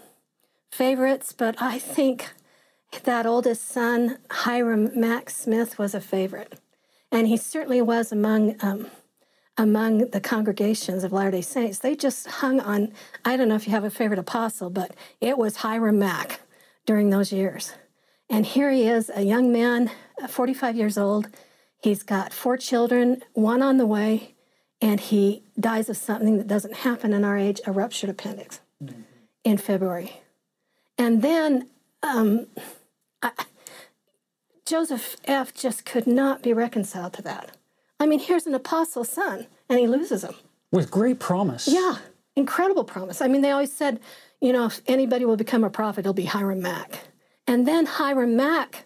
[0.71, 2.33] favorites, but I think
[3.03, 6.59] that oldest son, Hyrum Mack Smith, was a favorite,
[7.11, 8.87] and he certainly was among um,
[9.57, 11.79] among the congregations of Latter Day Saints.
[11.79, 12.93] They just hung on.
[13.25, 16.39] I don't know if you have a favorite apostle, but it was Hyrum Mack
[16.85, 17.73] during those years.
[18.29, 19.91] And here he is, a young man,
[20.21, 21.27] uh, 45 years old.
[21.81, 24.35] He's got four children, one on the way,
[24.81, 28.61] and he dies of something that doesn't happen in our age a ruptured appendix
[29.43, 30.21] in February.
[30.97, 31.69] And then
[32.03, 32.47] um,
[33.21, 33.31] I,
[34.69, 35.51] Joseph F.
[35.51, 37.57] just could not be reconciled to that.
[37.99, 40.35] I mean, here's an apostle's son, and he loses him.
[40.71, 41.67] With great promise.
[41.67, 41.97] Yeah,
[42.35, 43.19] incredible promise.
[43.19, 43.99] I mean, they always said,
[44.39, 46.99] you know, if anybody will become a prophet, it'll be Hyrum Mack.
[47.47, 48.85] And then Hyrum Mack,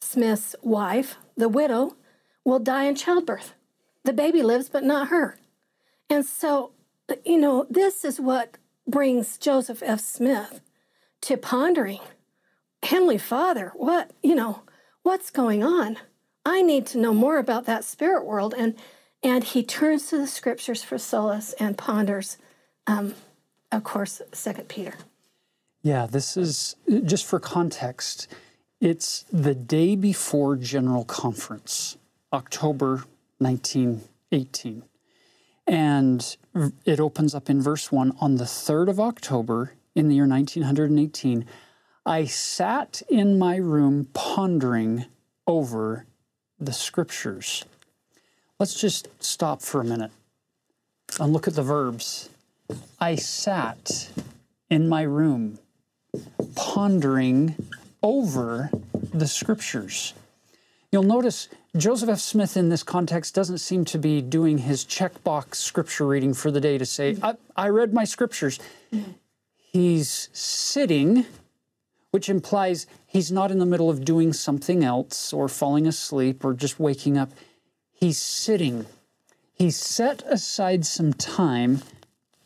[0.00, 1.96] Smith's wife, the widow,
[2.44, 3.54] will die in childbirth.
[4.04, 5.36] The baby lives, but not her.
[6.08, 6.70] And so,
[7.24, 9.98] you know, this is what brings Joseph F.
[9.98, 10.60] Smith
[11.22, 11.98] to pondering
[12.84, 14.62] Heavenly Father, what, you know,
[15.08, 15.96] what's going on?
[16.44, 18.54] I need to know more about that spirit world.
[18.56, 18.76] And
[19.22, 22.36] and he turns to the scriptures for solace and ponders,
[22.86, 23.14] um,
[23.72, 24.94] of course, Second Peter.
[25.82, 28.28] Yeah, this is just for context.
[28.80, 31.96] It's the day before General Conference,
[32.32, 33.02] October
[33.38, 34.84] 1918.
[35.66, 36.36] And
[36.84, 41.44] it opens up in verse 1 on the 3rd of October in the year 1918.
[42.08, 45.04] I sat in my room pondering
[45.46, 46.06] over
[46.58, 47.66] the scriptures.
[48.58, 50.10] Let's just stop for a minute
[51.20, 52.30] and look at the verbs.
[52.98, 54.10] I sat
[54.70, 55.58] in my room
[56.54, 57.54] pondering
[58.02, 58.70] over
[59.12, 60.14] the scriptures.
[60.90, 62.20] You'll notice Joseph F.
[62.20, 66.60] Smith in this context doesn't seem to be doing his checkbox scripture reading for the
[66.60, 68.58] day to say, I, I read my scriptures.
[69.58, 71.26] He's sitting,
[72.10, 76.54] which implies he's not in the middle of doing something else or falling asleep or
[76.54, 77.30] just waking up.
[77.92, 78.86] He's sitting.
[79.54, 81.82] He set aside some time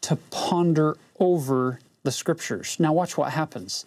[0.02, 2.78] to ponder over the scriptures.
[2.80, 3.84] Now, watch what happens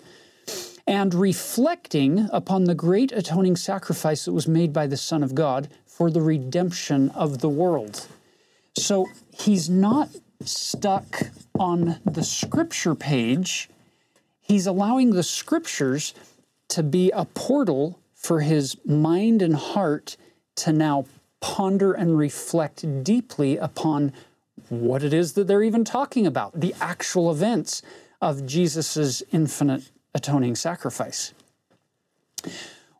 [0.87, 5.67] and reflecting upon the great atoning sacrifice that was made by the Son of God
[5.85, 8.07] for the redemption of the world.
[8.77, 10.09] So he's not
[10.43, 13.69] stuck on the scripture page,
[14.45, 16.13] he's allowing the scriptures
[16.69, 20.17] to be a portal for his mind and heart
[20.55, 21.05] to now
[21.41, 24.13] ponder and reflect deeply upon
[24.69, 27.81] what it is that they're even talking about, the actual events
[28.21, 31.33] of Jesus' infinite atoning sacrifice.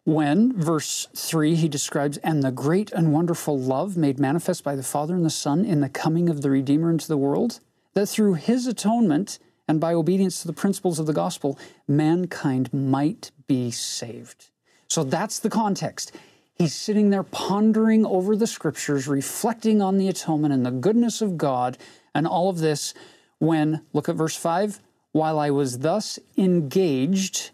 [0.04, 4.84] When, verse 3, he describes, and the great and wonderful love made manifest by the
[4.84, 7.60] Father and the Son in the coming of the Redeemer into the world,
[7.96, 13.32] that through his atonement and by obedience to the principles of the gospel, mankind might
[13.48, 14.50] be saved.
[14.88, 16.12] So that's the context.
[16.56, 21.38] He's sitting there pondering over the scriptures, reflecting on the atonement and the goodness of
[21.38, 21.78] God
[22.14, 22.94] and all of this
[23.40, 24.80] when, look at verse 5,
[25.12, 27.52] while I was thus engaged,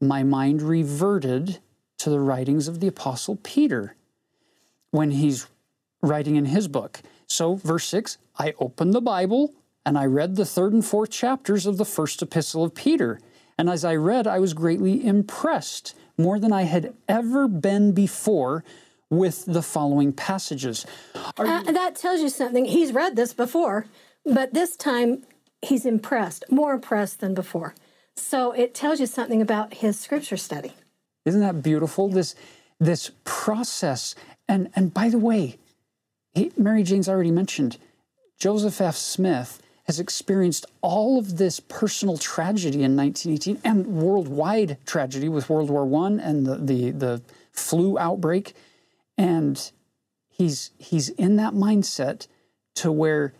[0.00, 1.60] my mind reverted
[1.98, 3.96] to the writings of the Apostle Peter
[4.90, 5.46] when he's
[6.02, 7.00] writing in his book.
[7.26, 11.66] So, verse 6 I opened the Bible and I read the third and fourth chapters
[11.66, 13.20] of the first epistle of Peter.
[13.58, 18.64] And as I read, I was greatly impressed, more than I had ever been before,
[19.10, 20.86] with the following passages.
[21.36, 22.64] Uh, that tells you something.
[22.64, 23.84] He's read this before,
[24.24, 25.24] but this time
[25.60, 27.74] he's impressed, more impressed than before.
[28.16, 30.72] So it tells you something about his scripture study.
[31.26, 32.08] Isn't that beautiful?
[32.08, 32.34] This
[32.80, 34.14] this process.
[34.48, 35.58] And and by the way,
[36.34, 37.76] he, Mary Jane's already mentioned
[38.38, 38.96] Joseph F.
[38.96, 45.70] Smith has experienced all of this personal tragedy in 1918 and worldwide tragedy with World
[45.70, 48.54] War I and the, the, the flu outbreak.
[49.18, 49.70] And
[50.28, 52.26] he's he's in that mindset
[52.76, 53.34] to where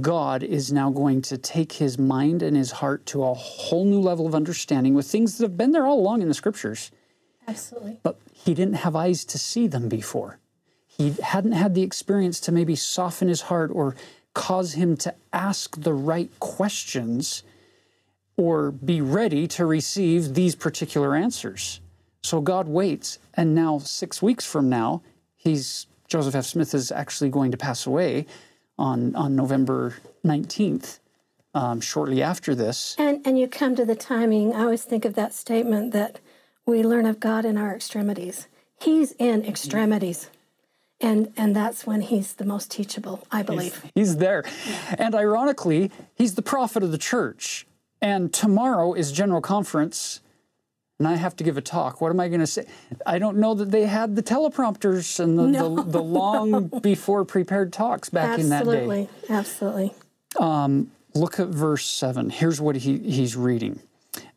[0.00, 4.00] God is now going to take his mind and his heart to a whole new
[4.00, 6.90] level of understanding with things that have been there all along in the scriptures.
[7.46, 7.98] Absolutely.
[8.02, 10.38] But he didn't have eyes to see them before.
[10.86, 13.94] He hadn't had the experience to maybe soften his heart or
[14.36, 17.42] cause him to ask the right questions
[18.36, 21.80] or be ready to receive these particular answers.
[22.22, 25.00] So God waits, and now, six weeks from now,
[25.36, 26.44] he's Joseph F.
[26.44, 28.26] Smith is actually going to pass away
[28.78, 30.98] on, on November 19th,
[31.54, 32.94] um, shortly after this.
[32.98, 34.54] And, and you come to the timing.
[34.54, 36.20] I always think of that statement that
[36.66, 38.48] we learn of God in our extremities.
[38.82, 40.28] He's in extremities.
[41.00, 43.82] And, and that's when he's the most teachable, I believe.
[43.82, 44.44] He's, he's there.
[44.96, 47.66] And ironically, he's the prophet of the church.
[48.00, 50.20] And tomorrow is General Conference
[50.98, 52.00] and I have to give a talk.
[52.00, 52.64] What am I going to say?
[53.04, 55.76] I don't know that they had the teleprompters and the, no.
[55.76, 59.34] the, the, long before prepared talks back absolutely, in that day.
[59.34, 59.94] Absolutely.
[60.38, 62.30] Um, look at verse 7.
[62.30, 63.80] Here's what he, he's reading.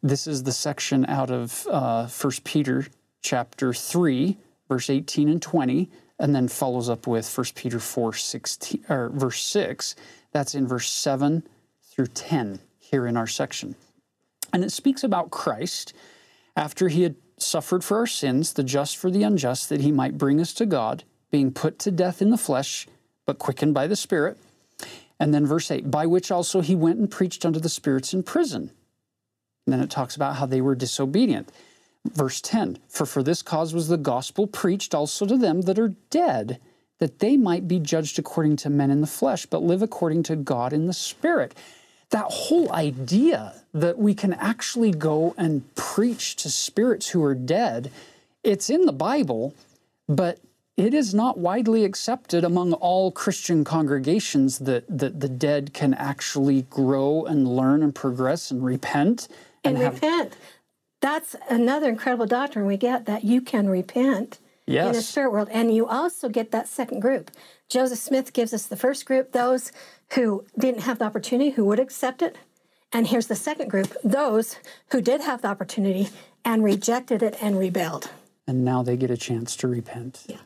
[0.04, 2.88] This is the section out of uh, 1 Peter
[3.22, 8.86] chapter 3, verse 18 and 20, and then follows up with 1 Peter 4, 16,
[8.89, 9.95] or verse 6.
[10.32, 11.43] That's in verse 7
[11.84, 13.75] through 10 here in our section.
[14.51, 15.93] And it speaks about Christ
[16.55, 20.17] after he had suffered for our sins, the just for the unjust, that he might
[20.17, 22.88] bring us to God, being put to death in the flesh,
[23.25, 24.38] but quickened by the Spirit.
[25.19, 28.23] And then verse 8, by which also he went and preached unto the spirits in
[28.23, 28.71] prison.
[29.65, 31.49] And then it talks about how they were disobedient.
[32.06, 35.96] Verse 10, for for this cause was the gospel preached also to them that are
[36.10, 36.60] dead,
[37.00, 40.36] that they might be judged according to men in the flesh, but live according to
[40.36, 41.54] God in the Spirit
[42.10, 47.91] that whole idea that we can actually go and preach to spirits who are dead,
[48.43, 49.54] it's in the Bible,
[50.08, 50.39] but
[50.76, 56.64] it is not widely accepted among all Christian congregations that, that the dead can actually
[56.64, 59.28] grow and learn and progress and repent.
[59.64, 60.36] And, and repent.
[61.02, 64.88] That's another incredible doctrine we get that you can repent yes.
[64.88, 65.50] in the spirit world.
[65.52, 67.32] And you also get that second group.
[67.70, 69.72] Joseph Smith gives us the first group, those
[70.14, 72.38] who didn't have the opportunity, who would accept it.
[72.91, 74.58] And here's the second group those
[74.91, 76.10] who did have the opportunity
[76.43, 78.10] and rejected it and rebelled.
[78.47, 80.24] And now they get a chance to repent.
[80.28, 80.38] Yeah.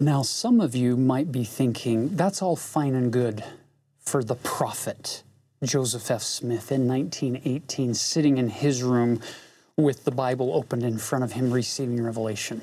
[0.00, 3.44] Now, some of you might be thinking that's all fine and good
[4.00, 5.22] for the prophet
[5.62, 6.22] Joseph F.
[6.22, 9.20] Smith in 1918, sitting in his room
[9.76, 12.62] with the Bible opened in front of him, receiving revelation.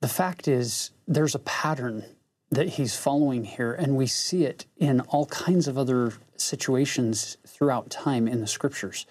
[0.00, 2.04] The fact is, there's a pattern
[2.50, 7.90] that he's following here, and we see it in all kinds of other situations throughout
[7.90, 9.06] time in the scriptures.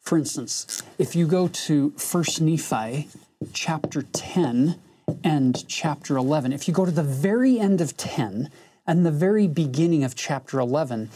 [0.00, 3.08] For instance, if you go to 1 Nephi
[3.52, 4.78] chapter 10
[5.24, 8.50] and chapter 11, if you go to the very end of 10
[8.86, 11.10] and the very beginning of chapter 11,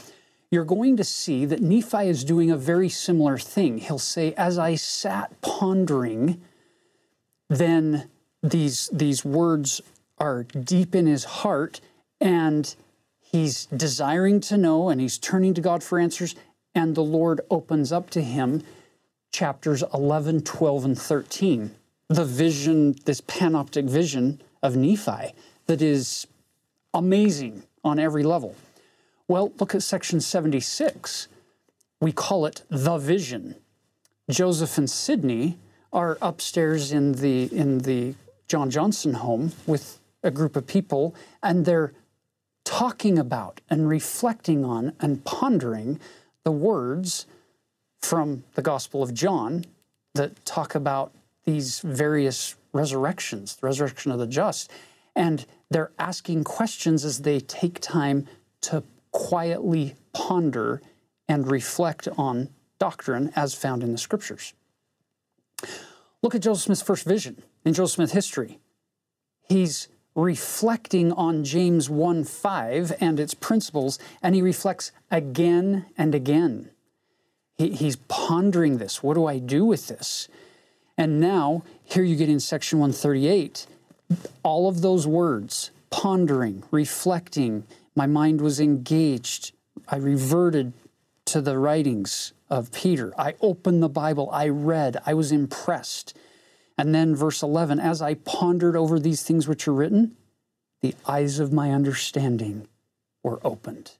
[0.50, 3.78] you're going to see that Nephi is doing a very similar thing.
[3.78, 6.40] He'll say, As I sat pondering,
[7.48, 8.08] then
[8.42, 9.80] these, these words
[10.18, 11.80] are deep in his heart,
[12.20, 12.74] and
[13.20, 16.34] he's desiring to know, and he's turning to God for answers,
[16.74, 18.62] and the Lord opens up to him
[19.32, 21.74] chapters 11, 12, and 13.
[22.08, 25.32] The vision, this panoptic vision of Nephi
[25.66, 26.26] that is
[26.92, 28.56] amazing on every level.
[29.30, 31.28] Well, look at section 76.
[32.00, 33.54] We call it the vision.
[34.28, 35.56] Joseph and Sidney
[35.92, 38.16] are upstairs in the in the
[38.48, 41.14] John Johnson home with a group of people,
[41.44, 41.92] and they're
[42.64, 46.00] talking about and reflecting on and pondering
[46.42, 47.26] the words
[48.02, 49.64] from the Gospel of John
[50.16, 51.12] that talk about
[51.44, 54.72] these various resurrections, the resurrection of the just.
[55.14, 58.26] And they're asking questions as they take time
[58.62, 58.82] to
[59.12, 60.80] quietly ponder
[61.28, 62.48] and reflect on
[62.78, 64.54] doctrine as found in the scriptures.
[66.22, 68.58] Look at Joseph Smith's first vision in Joseph Smith history.
[69.48, 76.70] He's reflecting on James 1 5 and its principles, and he reflects again and again.
[77.56, 79.02] He, he's pondering this.
[79.02, 80.28] What do I do with this?
[80.96, 83.66] And now, here you get in section 138,
[84.42, 87.64] all of those words pondering, reflecting,
[88.00, 89.52] my mind was engaged.
[89.86, 90.72] I reverted
[91.26, 93.12] to the writings of Peter.
[93.18, 94.30] I opened the Bible.
[94.32, 94.96] I read.
[95.04, 96.16] I was impressed.
[96.78, 100.16] And then, verse 11, as I pondered over these things which are written,
[100.80, 102.68] the eyes of my understanding
[103.22, 103.92] were opened.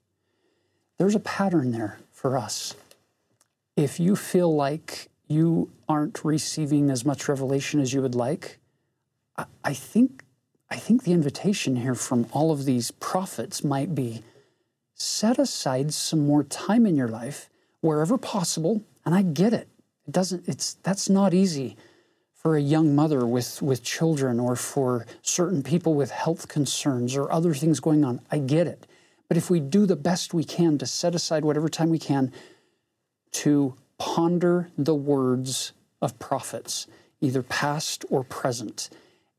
[0.97, 2.75] There's a pattern there for us.
[3.77, 8.61] If you feel like you aren't receiving as much revelation as you would like,
[9.63, 10.25] I think
[10.71, 14.23] I think the invitation here from all of these prophets might be
[14.95, 17.49] set aside some more time in your life
[17.81, 19.69] wherever possible, and I get it.
[20.07, 21.77] It doesn't it's that's not easy
[22.35, 27.33] for a young mother with with children or for certain people with health concerns or
[27.33, 28.21] other things going on.
[28.31, 28.87] I get it.
[29.29, 32.33] But if we do the best we can to set aside whatever time we can
[33.33, 36.87] to ponder the words of prophets,
[37.21, 38.91] either past or present,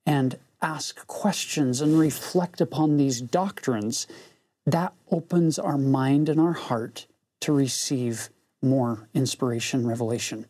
[0.06, 4.08] and ask questions and reflect upon these doctrines,
[4.66, 7.08] that opens our mind and our heart
[7.42, 8.30] to receive
[8.62, 10.46] more inspiration, revelation.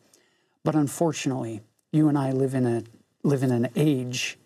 [0.64, 2.84] But unfortunately, you and I live in a
[3.24, 4.36] live in an age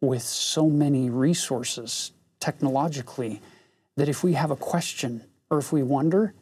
[0.00, 3.40] with so many resources technologically
[3.96, 6.34] that if we have a question or if we wonder,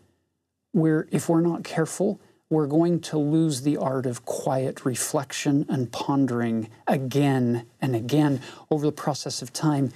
[0.72, 2.20] we're if we're not careful,
[2.52, 8.84] we're going to lose the art of quiet reflection and pondering again and again over
[8.84, 9.90] the process of time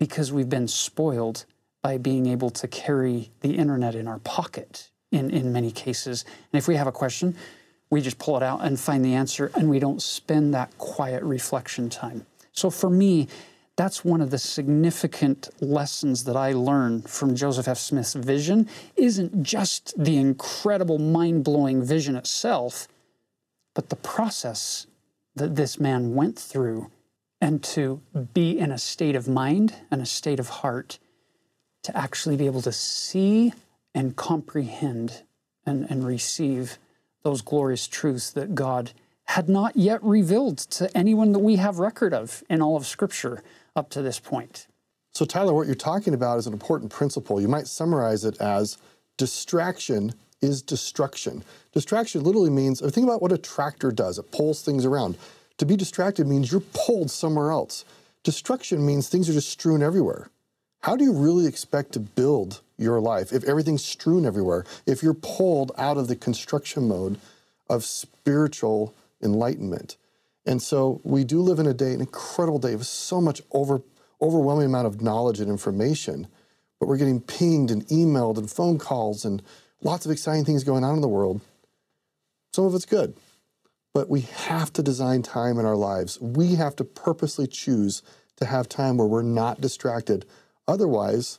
[0.00, 1.44] because we've been spoiled
[1.80, 6.24] by being able to carry the internet in our pocket in, in many cases.
[6.52, 7.36] And if we have a question,
[7.88, 11.22] we just pull it out and find the answer, and we don't spend that quiet
[11.22, 12.26] reflection time.
[12.50, 13.28] So for me,
[13.76, 17.78] that's one of the significant lessons that I learned from Joseph F.
[17.78, 22.86] Smith's vision isn't just the incredible mind-blowing vision itself,
[23.74, 24.86] but the process
[25.34, 26.90] that this man went through
[27.40, 28.00] and to
[28.34, 30.98] be in a state of mind and a state of heart
[31.82, 33.52] to actually be able to see
[33.94, 35.22] and comprehend
[35.64, 36.78] and, and receive
[37.22, 38.92] those glorious truths that God
[39.24, 43.42] had not yet revealed to anyone that we have record of in all of Scripture
[43.76, 44.66] up to this point.
[45.12, 47.40] So, Tyler, what you're talking about is an important principle.
[47.40, 48.78] You might summarize it as
[49.18, 51.44] distraction is destruction.
[51.72, 55.16] Distraction literally means, think about what a tractor does it pulls things around.
[55.58, 57.84] To be distracted means you're pulled somewhere else.
[58.24, 60.30] Destruction means things are just strewn everywhere.
[60.80, 64.64] How do you really expect to build your life if everything's strewn everywhere?
[64.86, 67.18] If you're pulled out of the construction mode
[67.68, 69.96] of spiritual enlightenment?
[70.44, 73.82] And so we do live in a day, an incredible day with so much over,
[74.20, 76.26] overwhelming amount of knowledge and information,
[76.80, 79.42] but we're getting pinged and emailed and phone calls and
[79.82, 81.40] lots of exciting things going on in the world.
[82.52, 83.14] Some of it's good,
[83.94, 86.20] but we have to design time in our lives.
[86.20, 88.02] We have to purposely choose
[88.36, 90.26] to have time where we're not distracted.
[90.66, 91.38] Otherwise,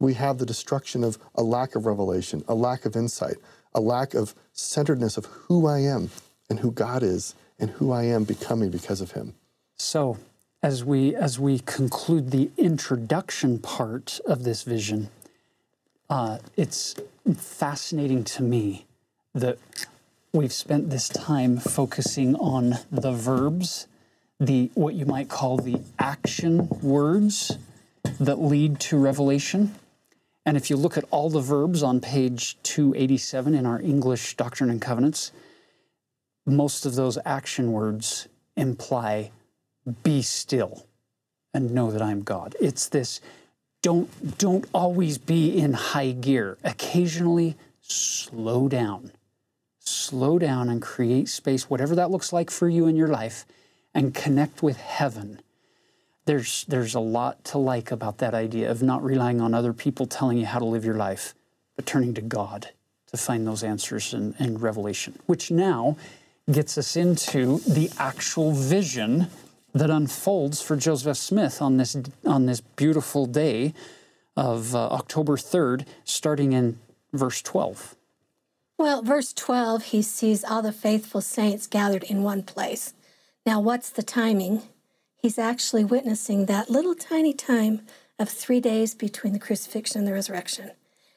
[0.00, 3.36] we have the destruction of a lack of revelation, a lack of insight,
[3.74, 6.10] a lack of centeredness of who I am
[6.48, 9.34] and who God is and who I am becoming because of him.
[9.76, 10.18] So,
[10.62, 15.10] as we as we conclude the introduction part of this vision,
[16.08, 16.96] uh, it's
[17.36, 18.86] fascinating to me
[19.34, 19.58] that
[20.32, 23.86] we've spent this time focusing on the verbs,
[24.38, 27.58] the what you might call the action words
[28.18, 29.74] that lead to revelation.
[30.46, 34.70] And if you look at all the verbs on page 287 in our English Doctrine
[34.70, 35.32] and Covenants,
[36.50, 39.30] most of those action words imply
[40.02, 40.86] be still
[41.54, 42.54] and know that I'm God.
[42.60, 43.20] It's this
[43.82, 46.58] don't don't always be in high gear.
[46.62, 49.12] Occasionally slow down.
[49.78, 53.46] Slow down and create space whatever that looks like for you in your life
[53.94, 55.40] and connect with heaven.
[56.26, 60.06] There's there's a lot to like about that idea of not relying on other people
[60.06, 61.34] telling you how to live your life,
[61.74, 62.70] but turning to God
[63.10, 65.96] to find those answers and, and revelation, which now
[66.52, 69.28] gets us into the actual vision
[69.72, 73.74] that unfolds for Joseph Smith on this on this beautiful day
[74.36, 76.78] of uh, October 3rd, starting in
[77.12, 77.96] verse 12.
[78.78, 82.94] Well, verse 12, he sees all the faithful saints gathered in one place.
[83.44, 84.62] Now, what's the timing?
[85.16, 87.82] He's actually witnessing that little tiny time
[88.18, 90.70] of three days between the crucifixion and the resurrection.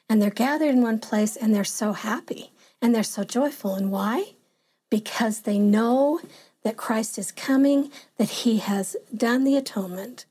[0.08, 3.74] And they're gathered in one place and they're so happy and they're so joyful.
[3.74, 4.34] And why?
[4.94, 6.20] Because they know
[6.62, 10.24] that Christ is coming, that he has done the atonement,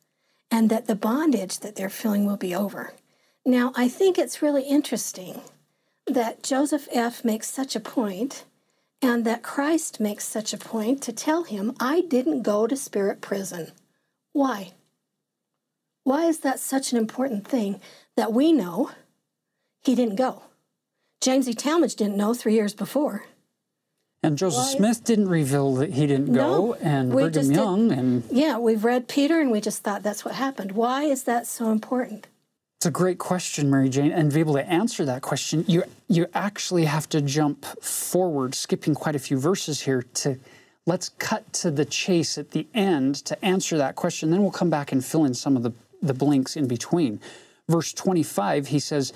[0.49, 2.93] and that the bondage that they're feeling will be over.
[3.45, 5.41] Now, I think it's really interesting
[6.07, 7.25] that Joseph F.
[7.25, 8.45] makes such a point
[9.01, 13.19] and that Christ makes such a point to tell him, I didn't go to spirit
[13.19, 13.73] prison.
[14.31, 14.71] Why?
[16.05, 17.81] Why is that such an important thing
[18.15, 18.91] that we know
[19.81, 20.43] he didn't go?
[21.19, 21.53] James E.
[21.53, 23.25] Talmage didn't know three years before.
[24.23, 27.91] And Joseph Smith didn't reveal that he didn't No, go, and Brigham just did- Young,
[27.91, 30.71] and Yeah, we've read Peter and we just thought that's what happened.
[30.71, 32.27] Why is that so important?
[32.77, 35.83] It's a great question, Mary Jane, and to be able to answer that question, you
[36.07, 40.37] you actually have to jump forward, skipping quite a few verses here to
[40.85, 44.31] let's cut to the chase at the end to answer that question.
[44.31, 45.71] Then we'll come back and fill in some of the,
[46.01, 47.21] the blanks in between.
[47.69, 49.13] Verse 25, he says,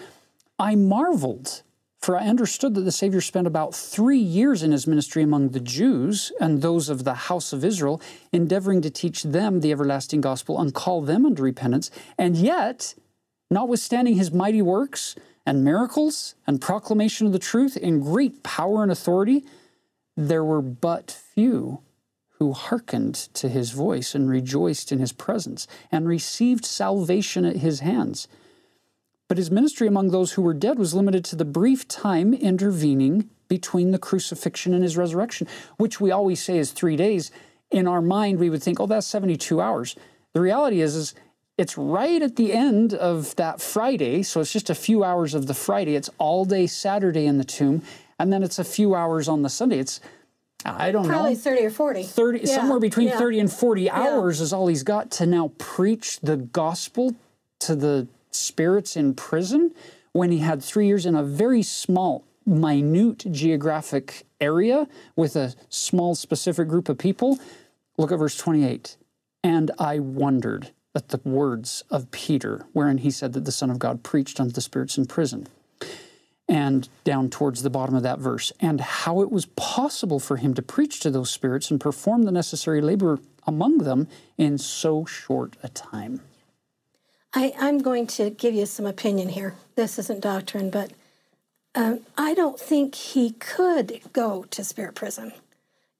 [0.57, 1.61] I marveled,
[1.99, 5.59] for I understood that the Savior spent about three years in his ministry among the
[5.59, 10.59] Jews and those of the house of Israel, endeavoring to teach them the everlasting gospel
[10.59, 11.89] and call them unto repentance.
[12.17, 12.93] And yet,
[13.49, 18.91] notwithstanding his mighty works and miracles and proclamation of the truth in great power and
[18.91, 19.43] authority,
[20.15, 21.79] there were but few
[22.39, 27.79] who hearkened to his voice and rejoiced in his presence and received salvation at his
[27.79, 28.27] hands.
[29.27, 33.29] But his ministry among those who were dead was limited to the brief time intervening
[33.47, 35.47] between the crucifixion and his resurrection,
[35.77, 37.31] which we always say is three days.
[37.71, 39.95] In our mind, we would think, oh, that's 72 hours.
[40.33, 41.15] The reality is, is
[41.57, 45.47] it's right at the end of that Friday, so it's just a few hours of
[45.47, 45.95] the Friday.
[45.95, 47.81] It's all day Saturday in the tomb,
[48.19, 49.79] and then it's a few hours on the Sunday.
[49.79, 49.99] It's
[50.65, 51.09] I don't know.
[51.09, 52.03] Probably 30 or 40.
[52.03, 53.17] 30 Yeah, somewhere between yeah.
[53.17, 57.15] 30 and 40 hours is all he's got to now preach the gospel
[57.59, 58.07] to the
[58.37, 59.73] spirits in prison
[60.11, 66.15] when he had 3 years in a very small minute geographic area with a small
[66.15, 67.39] specific group of people.
[67.97, 68.97] Look at verse 28
[69.43, 73.77] and i wondered at the words of peter wherein he said that the son of
[73.77, 75.47] god preached unto the spirits in prison.
[76.49, 80.53] And down towards the bottom of that verse, and how it was possible for him
[80.53, 84.07] to preach to those spirits and perform the necessary labor among them
[84.37, 86.21] in so short a time.
[87.37, 89.53] I, I'm going to give you some opinion here.
[89.75, 90.93] This isn't doctrine, but
[91.75, 95.33] um, I don't think he could go to spirit prison.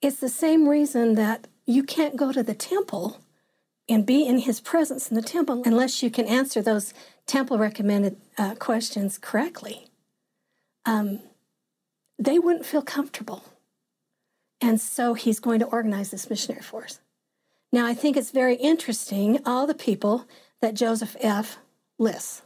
[0.01, 3.19] It's the same reason that you can't go to the temple
[3.88, 6.91] and be in his presence in the temple unless you can answer those
[7.27, 9.85] temple recommended uh, questions correctly.
[10.88, 11.19] Um,
[12.17, 13.43] they wouldn't feel comfortable.
[14.59, 16.99] And so he's going to organize this missionary force.
[17.71, 20.25] Now, I think it's very interesting, all the people
[20.62, 21.58] that Joseph F.
[21.97, 22.41] lists.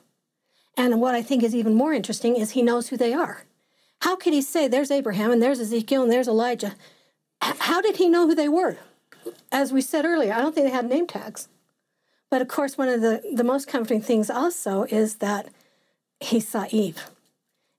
[0.78, 3.44] And what I think is even more interesting is he knows who they are.
[4.02, 6.76] How could he say, there's Abraham and there's Ezekiel and there's Elijah?
[7.42, 8.78] How did he know who they were?
[9.52, 11.48] As we said earlier, I don't think they had name tags.
[12.30, 15.50] But of course, one of the, the most comforting things also is that
[16.20, 17.10] he saw Eve.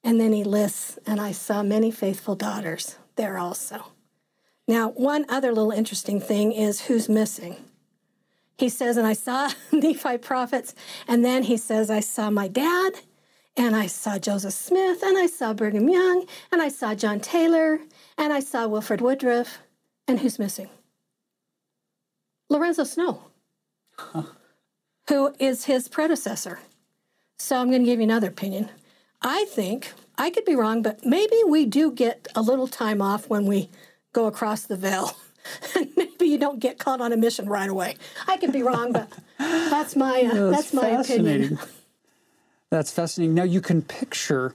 [0.05, 3.87] And then he lists, and I saw many faithful daughters there also.
[4.69, 7.57] Now, one other little interesting thing is who's missing.
[8.63, 10.73] He says, and I saw Nephi prophets,
[11.09, 12.93] and then he says, I saw my dad,
[13.57, 17.81] and I saw Joseph Smith, and I saw Brigham Young, and I saw John Taylor,
[18.17, 19.59] and I saw Wilford Woodruff,
[20.07, 20.69] and who's missing?
[22.49, 23.25] Lorenzo Snow,
[25.09, 26.61] who is his predecessor.
[27.41, 28.69] So I'm going to give you another opinion.
[29.21, 33.29] I think, I could be wrong, but maybe we do get a little time off
[33.29, 33.71] when we
[34.13, 35.17] go across the veil.
[35.97, 37.97] maybe you don't get caught on a mission right away.
[38.29, 41.59] I could be wrong, but that's my uh, that's, that's my opinion.
[42.71, 43.35] That's fascinating.
[43.35, 44.55] Now you can picture,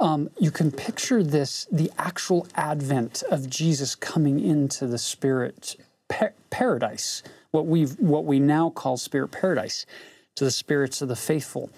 [0.00, 5.76] um, you can picture this, the actual advent of Jesus coming into the spirit
[6.08, 7.22] par- paradise,
[7.52, 9.86] what we what we now call spirit paradise,
[10.34, 11.70] to the spirits of the faithful,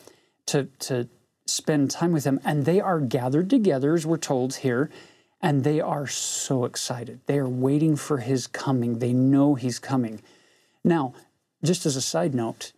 [0.47, 1.07] to to
[1.47, 4.89] spend time with Him, and they are gathered together, as we're told here,
[5.45, 7.21] and they are so excited.
[7.27, 8.99] They are waiting for His coming.
[8.99, 10.23] They know He's coming.
[10.83, 11.13] Now,
[11.63, 12.73] just as a side note,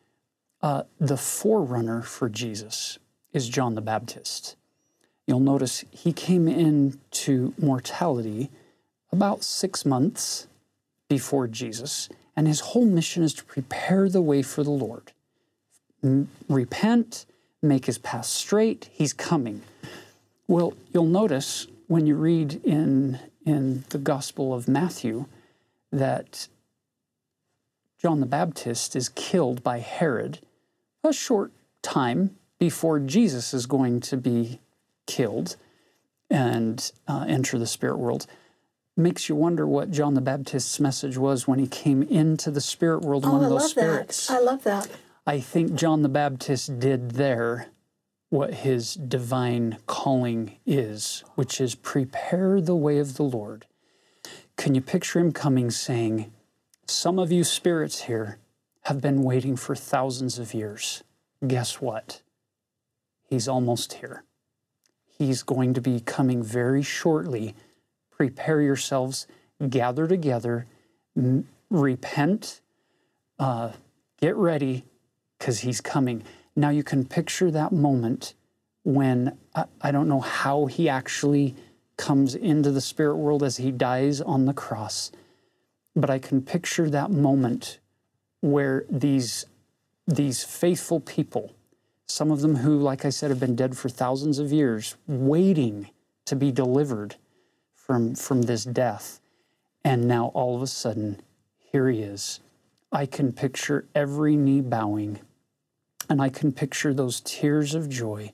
[0.62, 2.99] uh, the forerunner for Jesus
[3.33, 4.57] is John the Baptist.
[5.29, 8.51] You'll notice he came into mortality
[9.12, 10.49] about six months
[11.09, 15.12] before Jesus, and his whole mission is to prepare the way for the Lord.
[16.49, 17.27] Repent,
[17.62, 19.62] make his path straight, he's coming.
[20.49, 25.26] Well, you'll notice when you read in, in the Gospel of Matthew
[25.93, 26.49] that
[28.01, 30.41] John the Baptist is killed by Herod
[31.05, 34.61] a short time before Jesus is going to be
[35.07, 35.57] killed
[36.28, 38.26] and uh, enter the spirit world.
[38.97, 43.03] Makes you wonder what John the Baptist's message was when he came into the spirit
[43.03, 44.26] world, oh, one of those love spirits.
[44.26, 44.34] That.
[44.34, 44.89] I love that.
[45.26, 47.68] I think John the Baptist did there
[48.29, 53.66] what his divine calling is, which is prepare the way of the Lord.
[54.57, 56.33] Can you picture him coming saying,
[56.87, 58.39] Some of you spirits here
[58.83, 61.03] have been waiting for thousands of years.
[61.47, 62.22] Guess what?
[63.29, 64.24] He's almost here.
[65.18, 67.55] He's going to be coming very shortly.
[68.11, 69.27] Prepare yourselves,
[69.68, 70.66] gather together,
[71.70, 72.61] repent,
[73.39, 73.72] uh,
[74.20, 74.85] get ready,
[75.39, 76.22] because he's coming.
[76.57, 78.34] Now you can picture that moment
[78.82, 81.54] when I, I don't know how he actually
[81.96, 85.12] comes into the spirit world as he dies on the cross,
[85.94, 87.78] but I can picture that moment
[88.40, 89.46] where these
[90.07, 91.52] these faithful people,
[92.07, 95.90] some of them who, like I said, have been dead for thousands of years, waiting
[96.26, 97.16] to be delivered
[97.74, 99.20] from, from this death.
[99.84, 101.20] And now all of a sudden,
[101.59, 102.40] here he is.
[102.92, 105.18] I can picture every knee bowing,
[106.09, 108.32] and I can picture those tears of joy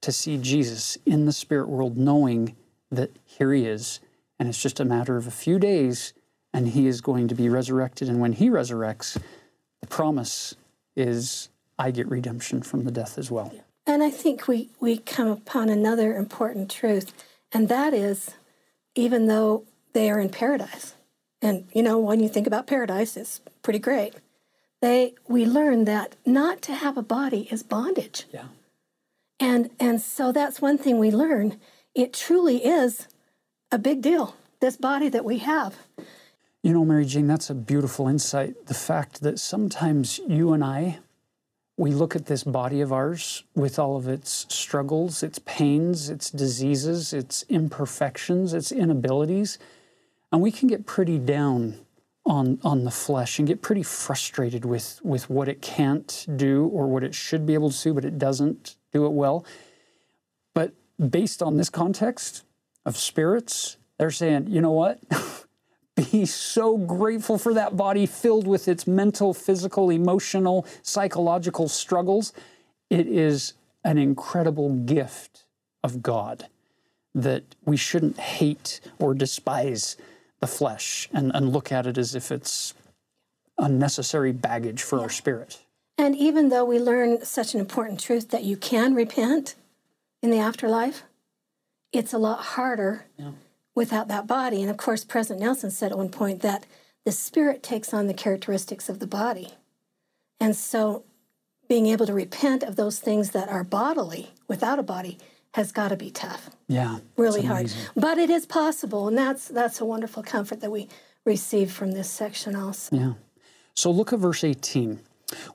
[0.00, 2.56] to see Jesus in the spirit world, knowing
[2.90, 4.00] that here he is,
[4.38, 6.12] and it's just a matter of a few days,
[6.54, 8.08] and he is going to be resurrected.
[8.08, 9.20] And when he resurrects,
[9.80, 10.54] the promise
[10.96, 11.48] is
[11.78, 13.52] I get redemption from the death as well.
[13.86, 17.12] And I think we, we come upon another important truth,
[17.52, 18.34] and that is
[18.94, 20.94] even though they are in paradise,
[21.40, 24.14] and you know, when you think about paradise, it's pretty great.
[24.80, 28.26] They we learn that not to have a body is bondage.
[28.32, 28.46] Yeah.
[29.40, 31.58] And and so that's one thing we learn.
[31.94, 33.08] It truly is
[33.72, 35.76] a big deal, this body that we have.
[36.62, 38.66] You know, Mary Jane, that's a beautiful insight.
[38.66, 40.98] The fact that sometimes you and I,
[41.76, 46.30] we look at this body of ours with all of its struggles, its pains, its
[46.30, 49.58] diseases, its imperfections, its inabilities,
[50.32, 51.78] and we can get pretty down
[52.28, 56.86] on, on the flesh and get pretty frustrated with, with what it can't do or
[56.86, 59.44] what it should be able to do, but it doesn't do it well.
[60.54, 60.74] But
[61.10, 62.44] based on this context
[62.84, 65.00] of spirits, they're saying, you know what?
[66.12, 72.32] be so grateful for that body filled with its mental, physical, emotional, psychological struggles.
[72.88, 73.54] It is
[73.84, 75.44] an incredible gift
[75.82, 76.46] of God
[77.14, 79.96] that we shouldn't hate or despise
[80.40, 82.74] the flesh and, and look at it as if it's
[83.58, 85.02] unnecessary baggage for yeah.
[85.02, 85.60] our spirit.
[85.96, 89.56] And even though we learn such an important truth that you can repent
[90.22, 91.02] in the afterlife,
[91.92, 93.32] it's a lot harder yeah
[93.78, 94.60] without that body.
[94.60, 96.66] And of course, President Nelson said at one point that
[97.04, 99.50] the spirit takes on the characteristics of the body.
[100.40, 101.04] And so
[101.68, 105.16] being able to repent of those things that are bodily without a body
[105.58, 106.50] has got to be tough.
[106.68, 107.00] Yeah.
[107.16, 107.72] Really hard.
[107.96, 110.88] But it is possible, and that's that's a wonderful comfort that we
[111.24, 112.96] receive from this section also.
[112.96, 113.12] Yeah.
[113.74, 115.00] So look at verse 18.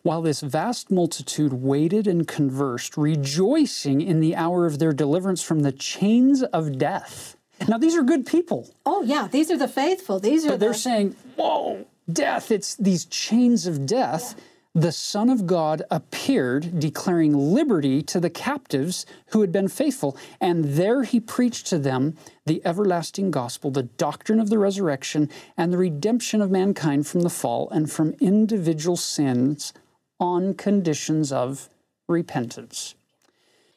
[0.01, 5.61] While this vast multitude waited and conversed, rejoicing in the hour of their deliverance from
[5.61, 7.37] the chains of death.
[7.67, 8.69] Now, these are good people.
[8.85, 10.19] Oh, yeah, these are the faithful.
[10.19, 10.77] These are But they're the...
[10.89, 14.35] saying, whoa, death, it's these chains of death.
[14.75, 20.17] The Son of God appeared, declaring liberty to the captives who had been faithful.
[20.41, 22.17] And there he preached to them
[22.47, 27.29] the everlasting gospel, the doctrine of the resurrection, and the redemption of mankind from the
[27.29, 29.73] fall and from individual sins
[30.19, 31.69] on conditions of
[32.07, 32.95] repentance.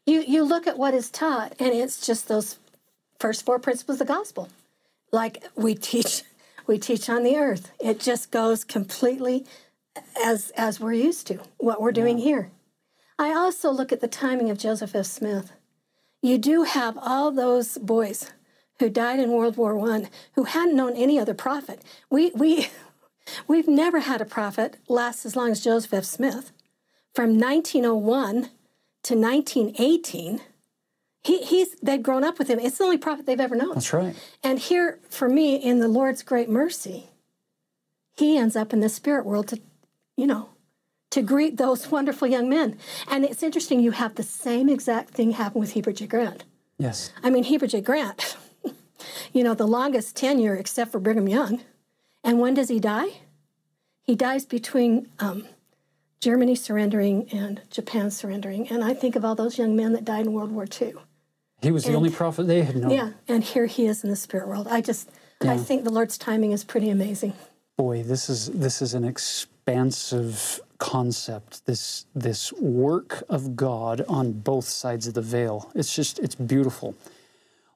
[0.07, 2.59] You, you look at what is taught, and it's just those
[3.19, 4.49] first four principles of the gospel.
[5.13, 6.23] Like we teach,
[6.67, 7.71] we teach on the earth.
[7.79, 9.45] It just goes completely
[10.23, 12.51] as as we're used to what we're doing here.
[13.19, 15.07] I also look at the timing of Joseph F.
[15.07, 15.53] Smith.
[16.23, 18.31] You do have all those boys
[18.79, 21.83] who died in World War One who hadn't known any other prophet.
[22.11, 22.69] We we
[23.47, 26.05] we've never had a prophet last as long as Joseph F.
[26.05, 26.53] Smith.
[27.15, 28.51] From 1901
[29.05, 30.41] to 1918,
[31.27, 32.59] he, he's they'd grown up with him.
[32.59, 33.75] It's the only prophet they've ever known.
[33.75, 34.15] That's right.
[34.45, 37.09] And here, for me, in the Lord's great mercy,
[38.17, 39.61] he ends up in the spirit world to,
[40.17, 40.51] you know,
[41.11, 42.79] to greet those wonderful young men.
[43.09, 46.07] And it's interesting, you have the same exact thing happen with Heber J.
[46.07, 46.45] Grant.
[46.79, 47.13] Yes.
[47.23, 47.81] I mean, Heber J.
[47.81, 48.37] Grant,
[49.33, 51.61] you know, the longest tenure except for Brigham Young.
[52.25, 53.21] And when does he die?
[54.03, 55.47] He dies between um,
[56.21, 58.69] Germany surrendering and Japan surrendering.
[58.69, 60.95] And I think of all those young men that died in World War II.
[61.63, 62.91] He was the only prophet they had known.
[62.91, 64.69] Yeah, and here he is in the spirit world.
[64.69, 65.11] I just,
[65.41, 67.33] I think the Lord's timing is pretty amazing.
[67.79, 69.05] Boy, this is this is an
[69.67, 71.67] expansive concept.
[71.67, 75.73] This this work of God on both sides of the veil.
[75.75, 76.95] It's just it's beautiful.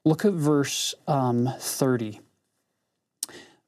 [0.05, 2.21] Look at verse um, thirty.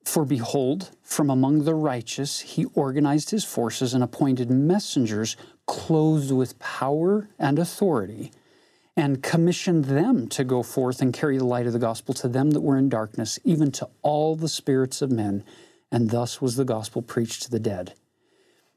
[0.05, 6.57] For behold, from among the righteous he organized his forces and appointed messengers clothed with
[6.59, 8.31] power and authority,
[8.95, 12.51] and commissioned them to go forth and carry the light of the gospel to them
[12.51, 15.43] that were in darkness, even to all the spirits of men.
[15.91, 17.93] And thus was the gospel preached to the dead.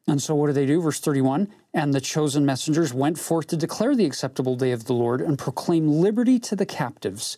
[0.06, 0.80] And so, what do they do?
[0.80, 4.92] Verse 31 And the chosen messengers went forth to declare the acceptable day of the
[4.92, 7.36] Lord and proclaim liberty to the captives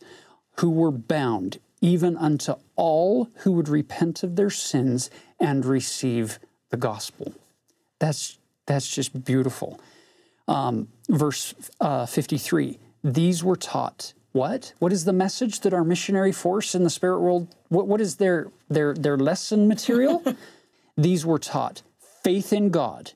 [0.58, 5.08] who were bound, even unto all who would repent of their sins
[5.40, 6.38] and receive
[6.70, 7.32] the gospel.
[8.00, 9.80] That's, that's just beautiful.
[10.46, 14.12] Um, verse uh, 53 These were taught.
[14.32, 14.74] What?
[14.78, 17.48] What is the message that our missionary force in the spirit world?
[17.70, 20.22] What, what is their, their, their lesson material?
[20.98, 21.82] These were taught
[22.28, 23.12] faith in God,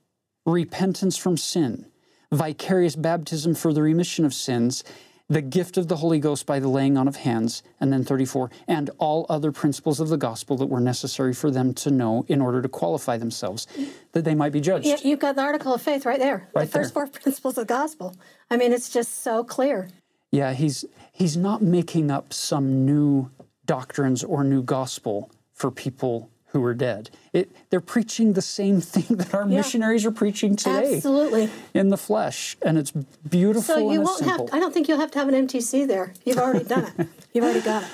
[0.47, 1.85] repentance from sin,
[2.31, 4.83] vicarious baptism for the remission of sins,
[5.29, 8.51] the gift of the Holy Ghost by the laying on of hands, and then 34,
[8.67, 12.41] and all other principles of the gospel that were necessary for them to know in
[12.41, 13.67] order to qualify themselves,
[14.13, 14.87] that they might be judged.
[14.87, 16.49] Yeah, you've got the article of faith right there.
[16.55, 17.07] Right the first there.
[17.07, 18.17] four principles of the gospel.
[18.51, 19.91] I mean, it's just so clear.
[20.31, 23.31] Yeah, he's he's not making up some new
[23.67, 27.11] doctrines or new gospel for people who are dead.
[27.33, 31.51] It, they're preaching the same thing that our missionaries are preaching today Absolutely.
[31.75, 34.37] in the flesh, and it's beautiful So you won't have.
[34.37, 34.49] simple.
[34.53, 36.13] I don't think you'll have to have an MTC there.
[36.25, 37.09] You've already done it.
[37.33, 37.89] You've already got it.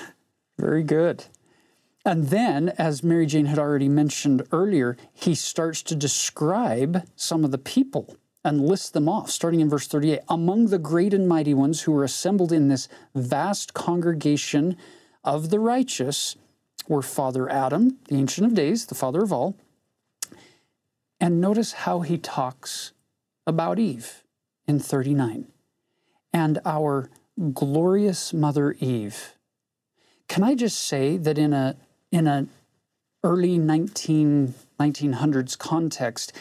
[0.57, 1.25] Very good.
[2.05, 7.51] And then, as Mary Jane had already mentioned earlier, he starts to describe some of
[7.51, 10.19] the people and list them off, starting in verse 38.
[10.29, 14.77] Among the great and mighty ones who were assembled in this vast congregation
[15.23, 16.35] of the righteous
[16.89, 19.55] were Father Adam, the Ancient of Days, the father of all.
[21.21, 22.91] And notice how he talks
[23.47, 24.23] about Eve
[24.67, 25.47] in 39
[26.33, 27.09] and our
[27.53, 29.35] glorious mother Eve.
[30.27, 31.77] Can I just say that in a
[32.11, 32.47] in a
[33.23, 36.33] early 19, 1900s context,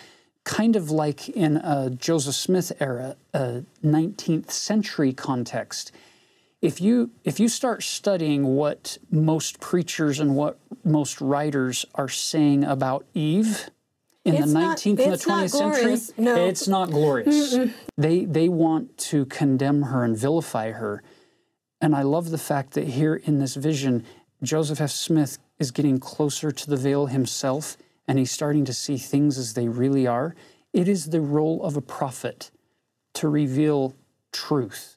[0.45, 5.93] kind of like in a Joseph Smith era, a 19th century context,
[6.61, 12.65] if you if you start studying what most preachers and what most writers are saying
[12.65, 13.71] about Eve
[14.25, 16.15] in It's the not- 19th and the 20th century.
[16.25, 16.35] No.
[16.47, 17.57] it's not glorious.
[17.97, 21.03] They they want to condemn her and vilify her.
[21.81, 24.05] And I love the fact that here in this vision,
[24.43, 24.91] Joseph F.
[24.91, 27.77] Smith is getting closer to the veil himself
[28.09, 30.35] and he's starting to see things as they really are.
[30.73, 32.51] It is the role of a prophet
[33.15, 33.95] to reveal
[34.33, 34.97] truth.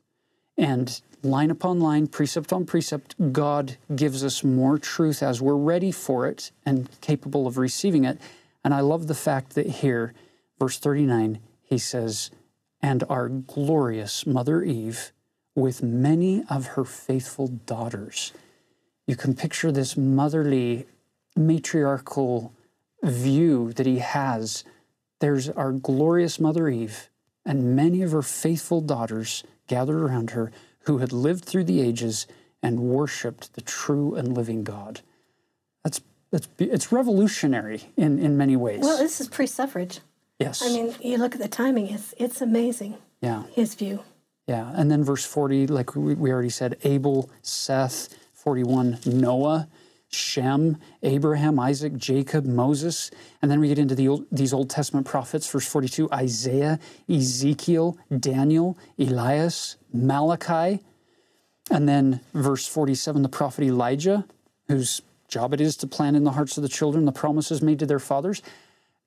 [0.58, 5.92] And line upon line, precept on precept, God gives us more truth as we're ready
[5.92, 8.20] for it and capable of receiving it.
[8.64, 10.14] And I love the fact that here,
[10.60, 12.32] verse 39, he says,
[12.82, 15.12] And our glorious Mother Eve,
[15.56, 18.34] with many of her faithful daughters.
[19.06, 20.86] You can picture this motherly,
[21.36, 22.54] matriarchal
[23.04, 24.64] view that he has.
[25.20, 27.10] There's our glorious Mother Eve
[27.46, 30.52] and many of her faithful daughters gathered around her
[30.82, 32.28] who had lived through the ages
[32.64, 35.02] and worshiped the true and living God.
[35.84, 36.02] That's
[36.32, 38.82] it's, it's revolutionary in, in many ways.
[38.82, 40.00] Well, this is pre-suffrage.
[40.40, 40.62] yes.
[40.64, 42.96] I mean, you look at the timing; it's it's amazing.
[43.22, 43.44] yeah.
[43.52, 44.04] His view.
[44.48, 49.68] Yeah, and then verse 40, like we we already said, Abel, Seth, 41, Noah,
[50.12, 53.12] Shem, Abraham, Isaac, Jacob, Moses.
[53.42, 57.98] And then we get into the old, these Old Testament prophets, verse 42, Isaiah, Ezekiel,
[58.20, 60.82] Daniel, Elias, Malachi.
[61.70, 64.26] And then verse 47, the prophet Elijah,
[64.68, 67.80] whose job it is to plant in the hearts of the children the promises made
[67.80, 68.42] to their fathers.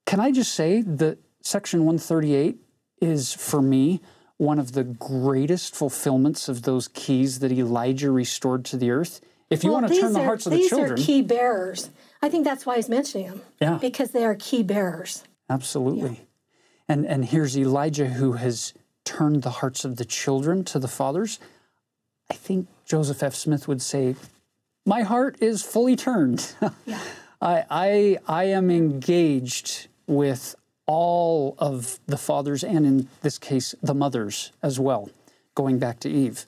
[0.07, 2.57] Can I just say that section 138
[3.01, 4.01] is, for me,
[4.39, 9.21] one of the greatest fulfillments of those keys that Elijah restored to the earth?
[9.51, 10.97] If you Well, want to turn the are- hearts of the children.
[10.97, 11.91] these are key bearers.
[12.23, 13.43] I think that's why he's mentioning them.
[13.61, 13.79] Yeah.
[13.79, 15.25] Because they are key bearers.
[15.51, 16.27] absolutely.
[16.89, 18.75] And and here's Elijah who has
[19.05, 21.39] turned the hearts of the children to the fathers.
[22.31, 23.35] I think Joseph F.
[23.35, 24.17] Smith would say,
[24.85, 26.55] "My heart is fully turned.
[27.41, 30.55] I, I I am engaged with
[30.87, 35.09] all of the fathers, and in this case, the mothers as well."
[35.55, 36.47] Going back to Eve.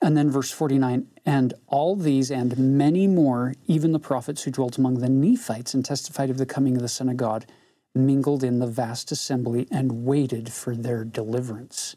[0.00, 4.78] And then verse 49 and all these and many more, even the prophets who dwelt
[4.78, 7.46] among the Nephites and testified of the coming of the Son of God,
[7.94, 11.96] mingled in the vast assembly and waited for their deliverance.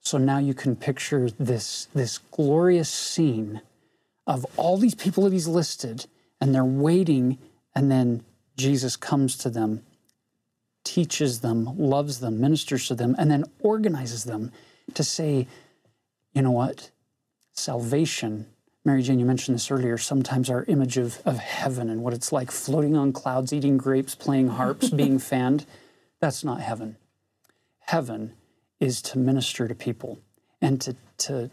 [0.00, 3.60] So now you can picture this, this glorious scene
[4.26, 6.06] of all these people that he's listed,
[6.40, 7.38] and they're waiting,
[7.74, 8.24] and then
[8.56, 9.82] Jesus comes to them,
[10.84, 14.52] teaches them, loves them, ministers to them, and then organizes them
[14.94, 15.46] to say,
[16.32, 16.90] you know what?
[17.52, 18.46] Salvation.
[18.84, 19.98] Mary Jane, you mentioned this earlier.
[19.98, 24.14] Sometimes our image of, of heaven and what it's like floating on clouds, eating grapes,
[24.14, 25.66] playing harps, being fanned,
[26.20, 26.96] that's not heaven.
[27.80, 28.34] Heaven
[28.78, 30.18] is to minister to people
[30.62, 31.50] and to, to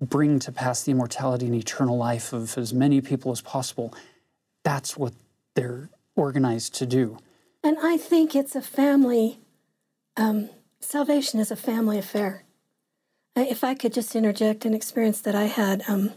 [0.00, 3.94] bring to pass the immortality and eternal life of as many people as possible.
[4.64, 5.12] That's what
[5.54, 7.18] they're organized to do.
[7.62, 9.40] And I think it's a family,
[10.16, 10.50] um,
[10.80, 12.44] salvation is a family affair.
[13.38, 16.12] I- If I could just interject an experience that I had, um,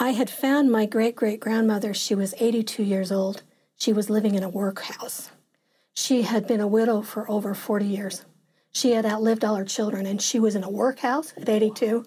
[0.00, 1.94] I had found my great great grandmother.
[1.94, 3.44] She was 82 years old.
[3.76, 5.30] She was living in a workhouse.
[5.94, 8.24] She had been a widow for over 40 years.
[8.72, 12.04] She had outlived all her children, and she was in a workhouse at 82.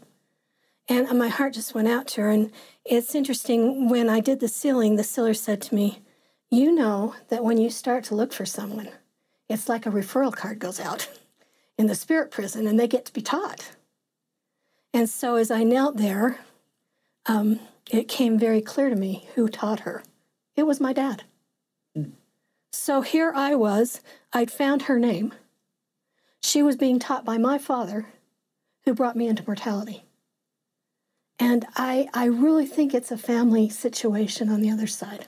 [0.89, 2.29] And my heart just went out to her.
[2.29, 2.51] And
[2.83, 6.01] it's interesting, when I did the sealing, the sealer said to me,
[6.49, 8.89] You know that when you start to look for someone,
[9.47, 11.07] it's like a referral card goes out
[11.77, 13.71] in the spirit prison and they get to be taught.
[14.93, 16.39] And so as I knelt there,
[17.25, 20.03] um, it came very clear to me who taught her.
[20.55, 21.23] It was my dad.
[22.71, 24.01] So here I was,
[24.33, 25.33] I'd found her name.
[26.41, 28.07] She was being taught by my father,
[28.83, 30.03] who brought me into mortality.
[31.39, 35.27] And I, I really think it's a family situation on the other side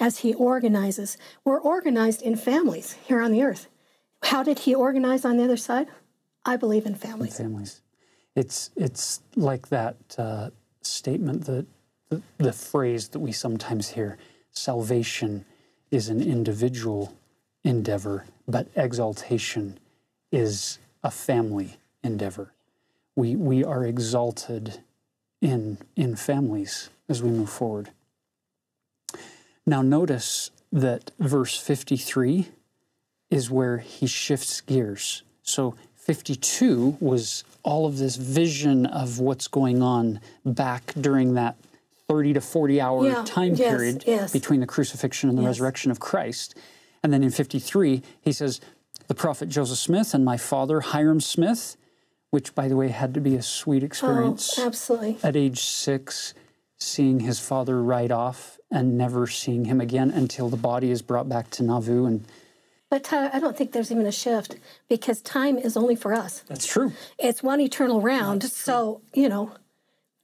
[0.00, 1.16] as he organizes.
[1.44, 3.68] We're organized in families here on the earth.
[4.24, 5.88] How did he organize on the other side?
[6.44, 7.38] I believe in families.
[7.38, 7.80] families.
[8.34, 10.50] It's it's like that uh,
[10.82, 11.66] statement that
[12.08, 14.18] the, the phrase that we sometimes hear:
[14.50, 15.44] salvation
[15.90, 17.14] is an individual
[17.62, 19.78] endeavor, but exaltation
[20.32, 22.52] is a family endeavor.
[23.16, 24.80] We we are exalted
[25.40, 27.90] in in families as we move forward.
[29.66, 32.48] Now notice that verse 53
[33.30, 35.22] is where he shifts gears.
[35.42, 41.56] So 52 was all of this vision of what's going on back during that
[42.08, 44.30] 30 to 40 hour Yeah, time yes, period yes.
[44.32, 46.54] between the crucifixion and the resurrection of Christ.
[47.02, 48.60] And then in 53, he says,
[49.08, 51.76] the prophet Joseph Smith and my father, Hyrum Smith,
[52.30, 55.16] which by the way had to be a sweet oh, experience Oh, absolutely.
[55.22, 56.34] at age six,
[56.76, 61.30] seeing his father ride off and never seeing him again until the body is brought
[61.30, 62.04] back to Nauvoo.
[62.04, 62.26] And
[62.94, 64.54] But Tyler, I don't think there's even a shift
[64.88, 66.44] because time is only for us.
[66.46, 66.92] that's true.
[67.18, 68.44] It's one eternal round.
[68.44, 69.50] So, you know,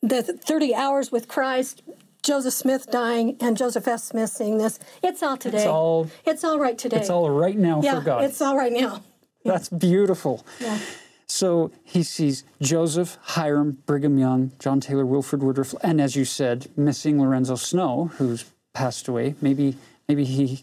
[0.02, 1.82] the 30 hours with Christ,
[2.22, 3.98] Joseph Smith dying, and Joseph F.
[3.98, 5.58] Smith seeing this, it's all today.
[5.58, 6.98] It's all It's all right today.
[6.98, 8.22] it's all right now yeah, for God.
[8.22, 9.02] it's all right now.
[9.44, 10.46] That's beautiful.
[10.60, 10.78] Yeah.
[11.26, 16.68] So he sees Joseph, Hyrum, Brigham Young, John Taylor, Wilford Woodruff, and as you said,
[16.76, 18.44] missing Lorenzo Snow, who's
[18.74, 19.34] passed away.
[19.40, 19.74] Maybe
[20.08, 20.62] maybe he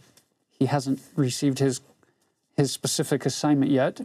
[0.58, 1.82] he hasn't received his
[2.58, 4.02] his specific assignment yet.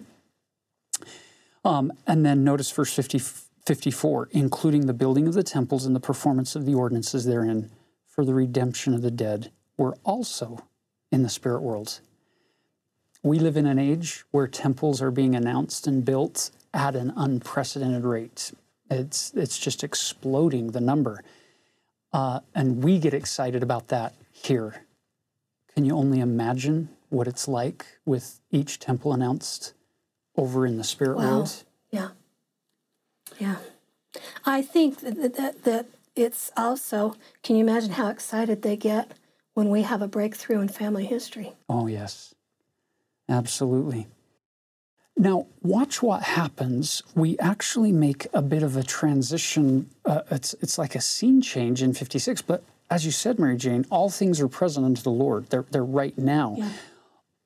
[1.64, 6.00] Um, and then notice verse 50, 54, including the building of the temples and the
[6.00, 7.70] performance of the ordinances therein
[8.07, 10.66] for the redemption of the dead, were also
[11.11, 12.00] in the spirit world.
[13.22, 18.05] We live in an age where temples are being announced and built at an unprecedented
[18.05, 18.53] rate.
[18.90, 21.22] It's, it's just exploding the number.
[22.12, 24.84] Uh, and we get excited about that here
[25.74, 29.75] Can you only imagine what it's like with each temple announced
[30.37, 31.23] over in the spirit Wow.
[31.39, 31.65] world?
[31.91, 32.09] Yeah.
[33.39, 33.57] Yeah.
[34.45, 35.87] I think that, that, that
[36.17, 39.13] it's also, can you imagine how excited they get
[39.55, 41.53] when we have a breakthrough in family history?
[41.69, 42.35] Oh, yes.
[43.29, 44.07] Absolutely.
[45.17, 47.03] Now, watch what happens.
[47.15, 49.91] We actually make a bit of a transition.
[50.05, 53.87] Uh, it's, it's like a scene change in 56, but as you said, Mary Jane,
[53.91, 55.49] all things are present unto the Lord.
[55.51, 56.57] They're, they're right now.
[56.59, 56.69] Yeah.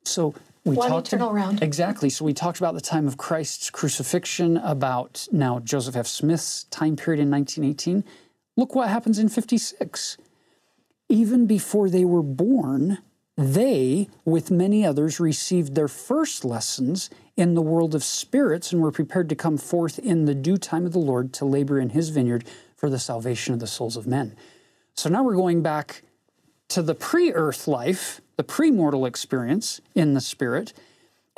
[0.06, 0.34] So
[0.64, 1.62] we One talked eternal round.
[1.62, 2.10] exactly.
[2.10, 6.06] So we talked about the time of Christ's crucifixion, about now Joseph F.
[6.06, 8.04] Smith's time period in 1918.
[8.56, 10.16] Look what happens in 56.
[11.08, 12.98] Even before they were born,
[13.36, 18.90] they, with many others, received their first lessons in the world of spirits and were
[18.90, 22.08] prepared to come forth in the due time of the Lord to labor in his
[22.08, 22.44] vineyard
[22.74, 24.34] for the salvation of the souls of men.
[24.94, 26.02] So now we're going back
[26.68, 30.72] to the pre earth life, the premortal experience in the Spirit.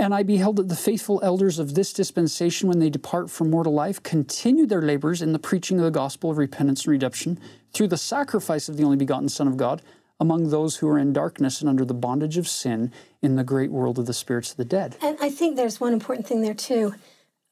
[0.00, 3.74] And I beheld that the faithful elders of this dispensation, when they depart from mortal
[3.74, 7.40] life, continue their labors in the preaching of the gospel of repentance and redemption
[7.72, 9.82] through the sacrifice of the only begotten Son of God
[10.20, 12.92] among those who are in darkness and under the bondage of sin
[13.22, 14.96] in the great world of the spirits of the dead.
[15.02, 16.94] And I think there's one important thing there too.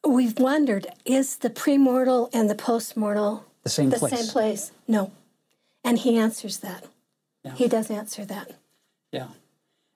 [0.05, 4.19] We've wondered is the premortal and the postmortal The same the place.
[4.21, 4.73] same place?
[4.87, 5.13] No.
[5.85, 6.85] And he answers that.
[7.45, 7.55] Yeah.
[7.55, 8.53] He does answer that.
[9.13, 9.29] Yeah.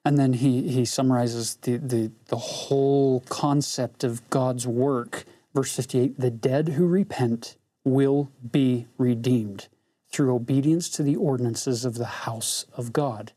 [0.04, 5.24] And then he, he summarizes the, the, the whole concept of God's work.
[5.54, 9.68] Verse 58 The dead who repent will be redeemed
[10.11, 13.32] through obedience to the ordinances of the house of God.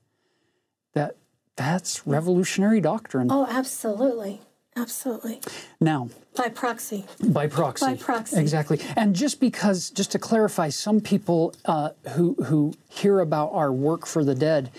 [0.93, 1.17] That,
[1.55, 3.28] that's revolutionary doctrine.
[3.30, 4.41] Oh, absolutely.
[4.76, 5.39] Absolutely.
[5.80, 7.05] Now, By proxy.
[7.24, 7.86] by proxy.
[7.86, 8.39] By proxy.
[8.39, 8.80] Exactly.
[8.95, 14.07] And just because, just to clarify, some people uh, who, who hear about our work
[14.07, 14.71] for the dead,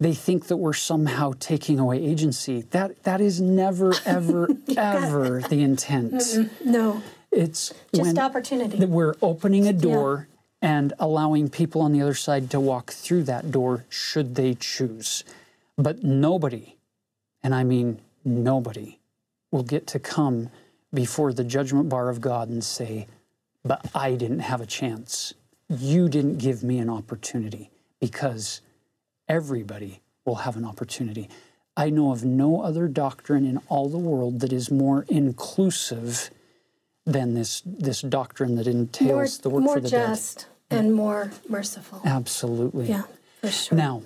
[0.00, 2.62] they think that we're somehow taking away agency.
[2.70, 6.22] That that is never, ever, ever the intent.
[6.64, 7.02] No.
[7.30, 8.78] It's Just opportunity.
[8.78, 10.26] that we're opening a door
[10.60, 15.22] and allowing people on the other side to walk through that door should they choose.
[15.78, 16.76] But nobody,
[17.42, 18.98] and I mean nobody,
[19.52, 20.50] will get to come
[20.92, 23.06] before the judgment bar of God and say,
[23.64, 25.32] But I didn't have a chance.
[25.68, 27.70] You didn't give me an opportunity
[28.00, 28.60] because
[29.30, 31.28] everybody will have an opportunity.
[31.76, 36.30] I know of no other doctrine in all the world that is more inclusive
[37.06, 42.02] than this this doctrine that more entails the work for the just and more merciful.
[42.04, 42.88] Absolutely.
[42.88, 43.04] Yeah,
[43.40, 43.78] for sure.
[43.78, 44.02] Now,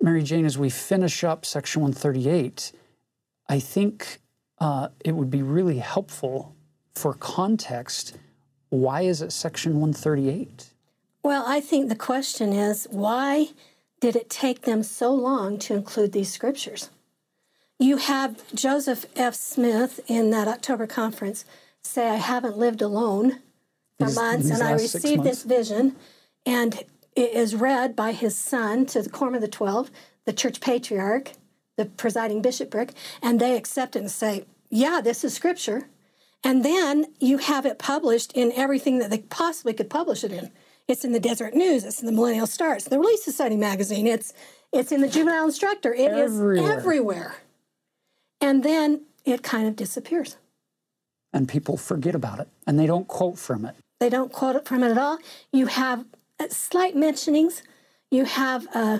[0.00, 2.72] Mary Jane, as we finish up section 138,
[3.48, 4.20] I think
[4.58, 6.54] uh, it would be really helpful
[6.94, 8.16] for context.
[8.68, 10.66] Why is it section 138?
[11.22, 13.48] Well, I think the question is why
[14.00, 16.90] did it take them so long to include these scriptures?
[17.78, 19.34] You have Joseph F.
[19.34, 21.44] Smith in that October conference
[21.82, 23.40] say, I haven't lived alone
[23.98, 25.96] for These- months, these and I received this vision,
[26.44, 26.82] and
[27.14, 29.90] it is read by his son to the Quorum of the Twelve,
[30.24, 31.32] the church patriarch,
[31.76, 32.92] the presiding bishopric,
[33.22, 35.88] and they accept it and say, Yeah, this is scripture.
[36.44, 40.50] And then you have it published in everything that they possibly could publish it in.
[40.88, 43.56] It's in the Deseret News, it's in the Millennial Star, it's in the Relief Society
[43.56, 44.32] magazine, it's
[44.72, 45.94] it's in the Juvenile Instructor.
[45.94, 46.72] It is Everywhere.
[46.78, 47.34] everywhere.
[48.40, 50.36] And then it kind of disappears.
[51.32, 53.74] And people forget about it and they don't quote from it.
[54.00, 55.18] They don't quote it from it at all.
[55.52, 56.04] You have
[56.38, 57.62] uh, slight mentionings.
[58.10, 58.98] You have uh,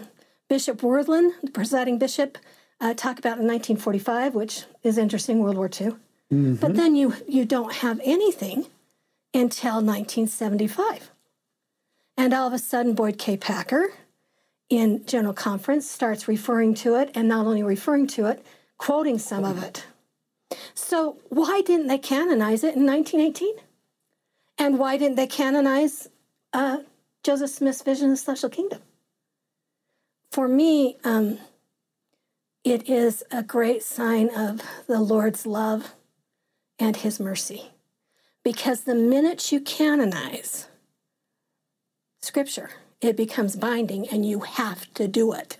[0.48, 2.38] Bishop Wirthlin, the presiding bishop,
[2.80, 5.92] uh, talk about in 1945, which is interesting, World War II.
[6.30, 8.66] But then you you don't have anything
[9.32, 11.10] until 1975,
[12.16, 13.36] and all of a sudden Boyd K.
[13.36, 13.92] Packer,
[14.68, 18.44] in General Conference, starts referring to it, and not only referring to it,
[18.78, 19.86] quoting some of it.
[20.74, 23.54] So why didn't they canonize it in 1918?
[24.58, 26.08] And why didn't they canonize
[26.52, 26.78] uh,
[27.22, 28.80] Joseph Smith's vision of the celestial kingdom?
[30.30, 31.38] For me, um,
[32.64, 35.94] it is a great sign of the Lord's love
[36.78, 37.70] and his mercy.
[38.42, 40.68] Because the minute you canonize
[42.26, 42.70] scripture,
[43.00, 45.56] it becomes binding and you have to do it.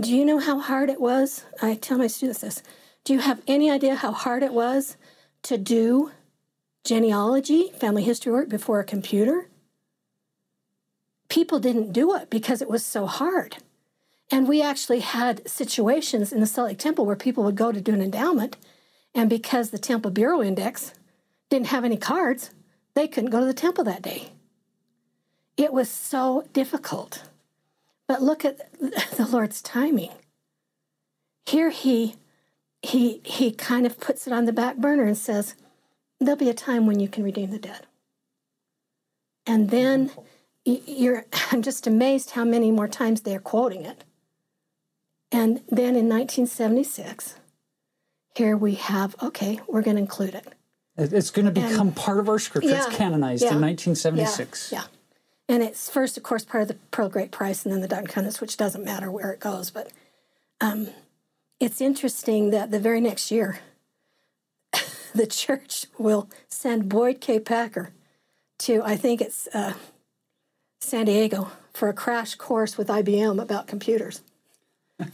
[0.00, 1.44] Do you know how hard it was?
[1.60, 2.62] I tell my students this.
[3.04, 4.96] Do you have any idea how hard it was
[5.42, 6.12] to do
[6.84, 9.48] genealogy, family history work before a computer?
[11.28, 13.58] People didn't do it because it was so hard.
[14.30, 17.80] And we actually had situations in the Salt Lake Temple where people would go to
[17.80, 18.56] do an endowment,
[19.14, 20.94] and because the Temple Bureau Index
[21.50, 22.50] didn't have any cards,
[22.94, 24.32] they couldn't go to the temple that day.
[25.56, 27.24] It was so difficult.
[28.06, 30.10] But look at the Lord's timing.
[31.46, 32.16] Here he
[32.82, 35.54] he he kind of puts it on the back burner and says,
[36.20, 37.86] There'll be a time when you can redeem the dead.
[39.46, 40.10] And then
[40.64, 44.04] you're I'm just amazed how many more times they're quoting it.
[45.32, 47.34] And then in 1976,
[48.36, 50.46] here we have, okay, we're going to include it.
[50.96, 52.70] It's going to become and, part of our scripture.
[52.70, 54.70] Yeah, it's canonized yeah, in 1976.
[54.70, 54.84] Yeah, yeah,
[55.48, 58.40] And it's first, of course, part of the Pearl Great Price and then the and
[58.40, 59.70] which doesn't matter where it goes.
[59.70, 59.92] But
[60.60, 60.88] um,
[61.60, 63.58] it's interesting that the very next year,
[65.14, 67.38] the church will send Boyd K.
[67.40, 67.90] Packer
[68.60, 69.74] to, I think it's uh,
[70.80, 74.22] San Diego, for a crash course with IBM about computers.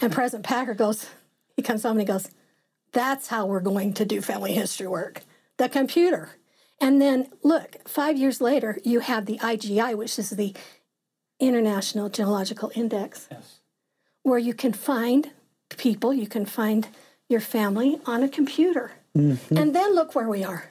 [0.01, 1.09] and President Packer goes,
[1.57, 2.31] he comes home and he goes,
[2.93, 5.23] that's how we're going to do family history work
[5.57, 6.31] the computer.
[6.81, 10.55] And then look, five years later, you have the IGI, which is the
[11.39, 13.61] International Genealogical Index, yes.
[14.23, 15.31] where you can find
[15.77, 16.89] people, you can find
[17.29, 18.93] your family on a computer.
[19.17, 19.57] Mm-hmm.
[19.57, 20.71] And then look where we are.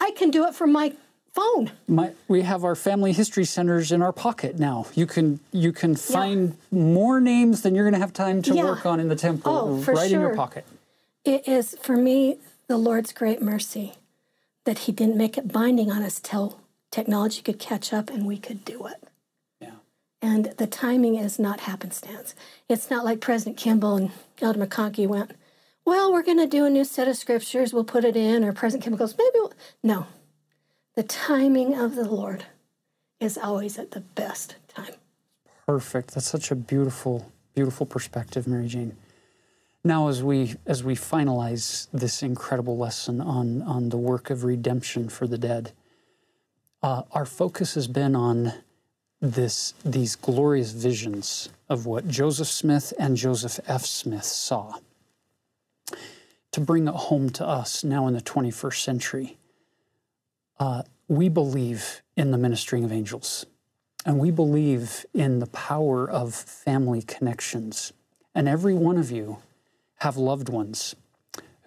[0.00, 0.94] I can do it from my
[1.32, 1.72] phone.
[1.88, 4.86] My, we have our family history centers in our pocket now.
[4.94, 6.78] You can you can find yeah.
[6.78, 8.64] more names than you're going to have time to yeah.
[8.64, 10.20] work on in the temple oh, right sure.
[10.20, 10.66] in your pocket.
[11.24, 13.94] It is for me the Lord's great mercy
[14.64, 18.36] that He didn't make it binding on us till technology could catch up and we
[18.36, 19.04] could do it.
[19.60, 19.74] Yeah.
[20.20, 22.34] And the timing is not happenstance.
[22.68, 25.32] It's not like President Kimball and Elder McConkie went,
[25.84, 28.52] well, we're going to do a new set of scriptures, we'll put it in, or
[28.52, 29.52] President Kimball goes, maybe we'll.
[29.82, 30.06] No.
[30.94, 32.44] The timing of the Lord
[33.18, 34.94] is always at the best time.
[35.66, 36.14] Perfect.
[36.14, 38.96] That's such a beautiful, beautiful perspective, Mary Jane.
[39.82, 45.08] Now, as we as we finalize this incredible lesson on on the work of redemption
[45.08, 45.72] for the dead,
[46.82, 48.52] uh, our focus has been on
[49.22, 53.86] this these glorious visions of what Joseph Smith and Joseph F.
[53.86, 54.74] Smith saw.
[56.52, 59.38] To bring it home to us now in the 21st century,
[60.58, 63.46] uh, we believe in the ministering of angels,
[64.04, 67.92] and we believe in the power of family connections.
[68.34, 69.38] And every one of you
[70.00, 70.94] have loved ones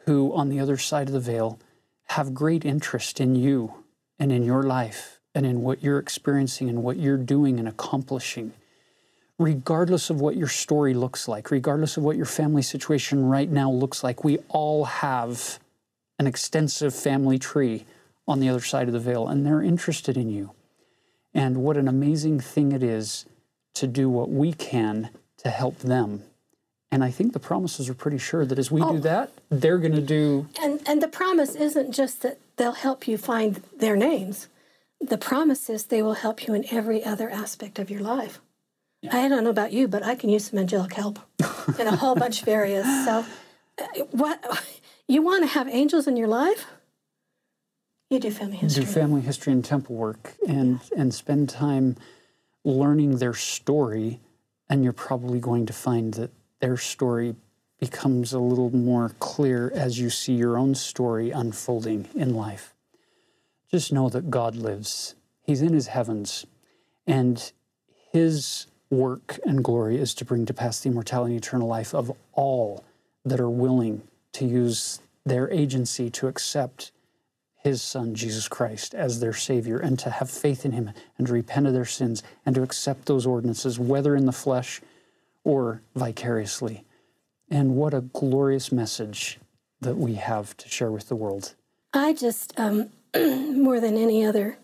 [0.06, 1.60] who, on the other side of the veil,
[2.08, 3.74] have great interest in you
[4.20, 8.54] and in your life and in what you're experiencing and what you're doing and accomplishing.
[9.40, 13.72] Regardless of what your story looks like, regardless of what your family situation right now
[13.72, 15.60] looks like, we all have
[16.20, 17.86] an extensive family tree
[18.28, 20.52] on the other side of the veil, and they're interested in you.
[21.34, 23.26] And what an amazing thing it is
[23.74, 26.24] to do what we can to help them
[26.94, 28.94] and I think the promises are pretty sure that as we oh.
[28.94, 30.48] do that, they're going to do.
[30.62, 34.48] And and the promise isn't just that they'll help you find their names.
[35.02, 38.40] The promise is they will help you in every other aspect of your life.
[39.02, 39.18] Yeah.
[39.18, 41.18] I don't know about you, but I can use some angelic help
[41.80, 42.86] in a whole bunch of areas.
[43.06, 43.26] So,
[43.82, 44.38] uh, what
[45.08, 46.68] you want to have angels in your life?
[48.12, 48.86] You do family history.
[48.86, 51.02] Do family history and temple work, and yeah.
[51.02, 51.98] and spend time
[52.64, 54.20] learning their story,
[54.70, 56.30] and you're probably going to find that
[56.64, 57.36] their story
[57.82, 62.74] becomes a little more clear as you see your own story unfolding in life.
[63.70, 66.46] Just know that God lives, He's in His heavens,
[67.06, 67.52] and
[68.14, 72.10] His work and glory is to bring to pass the immortality and eternal life of
[72.32, 72.86] all
[73.26, 74.02] that are willing
[74.32, 76.94] to use their agency to accept
[77.62, 81.34] his son Jesus Christ as their savior and to have faith in him and to
[81.34, 84.82] repent of their sins and to accept those ordinances whether in the flesh
[85.44, 86.84] or vicariously.
[87.50, 89.40] And what a glorious message
[89.82, 91.56] that we have to share with the world.
[91.94, 94.58] I just, um, more than any other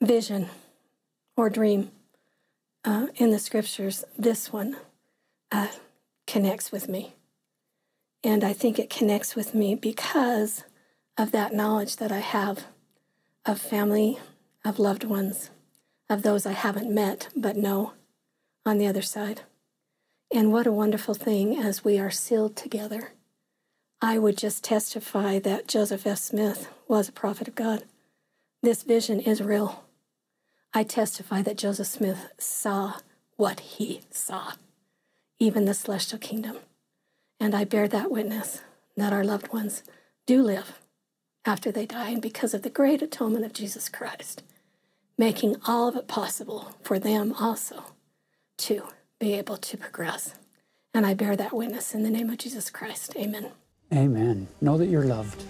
[0.00, 0.48] vision
[1.36, 1.90] or dream
[2.84, 4.76] uh, in the scriptures, this one
[5.52, 5.68] uh,
[6.26, 7.14] connects with me.
[8.22, 10.64] And I think it connects with me because
[11.18, 12.64] of that knowledge that I have
[13.44, 14.18] of family,
[14.64, 15.50] of loved ones,
[16.08, 17.92] of those I haven't met but know
[18.64, 19.42] on the other side.
[20.32, 23.12] And what a wonderful thing as we are sealed together.
[24.00, 26.18] I would just testify that Joseph F.
[26.18, 27.82] Smith was a prophet of God.
[28.62, 29.84] This vision is real.
[30.72, 32.98] I testify that Joseph Smith saw
[33.36, 34.52] what he saw,
[35.40, 36.58] even the celestial kingdom.
[37.40, 38.62] And I bear that witness
[38.96, 39.82] that our loved ones
[40.26, 40.78] do live
[41.44, 44.42] after they die, and because of the great atonement of Jesus Christ,
[45.18, 47.84] making all of it possible for them also
[48.58, 48.84] to
[49.20, 50.34] be able to progress.
[50.94, 53.14] And I bear that witness in the name of Jesus Christ.
[53.16, 53.50] Amen.
[53.92, 54.48] Amen.
[54.62, 55.44] Know that you're loved.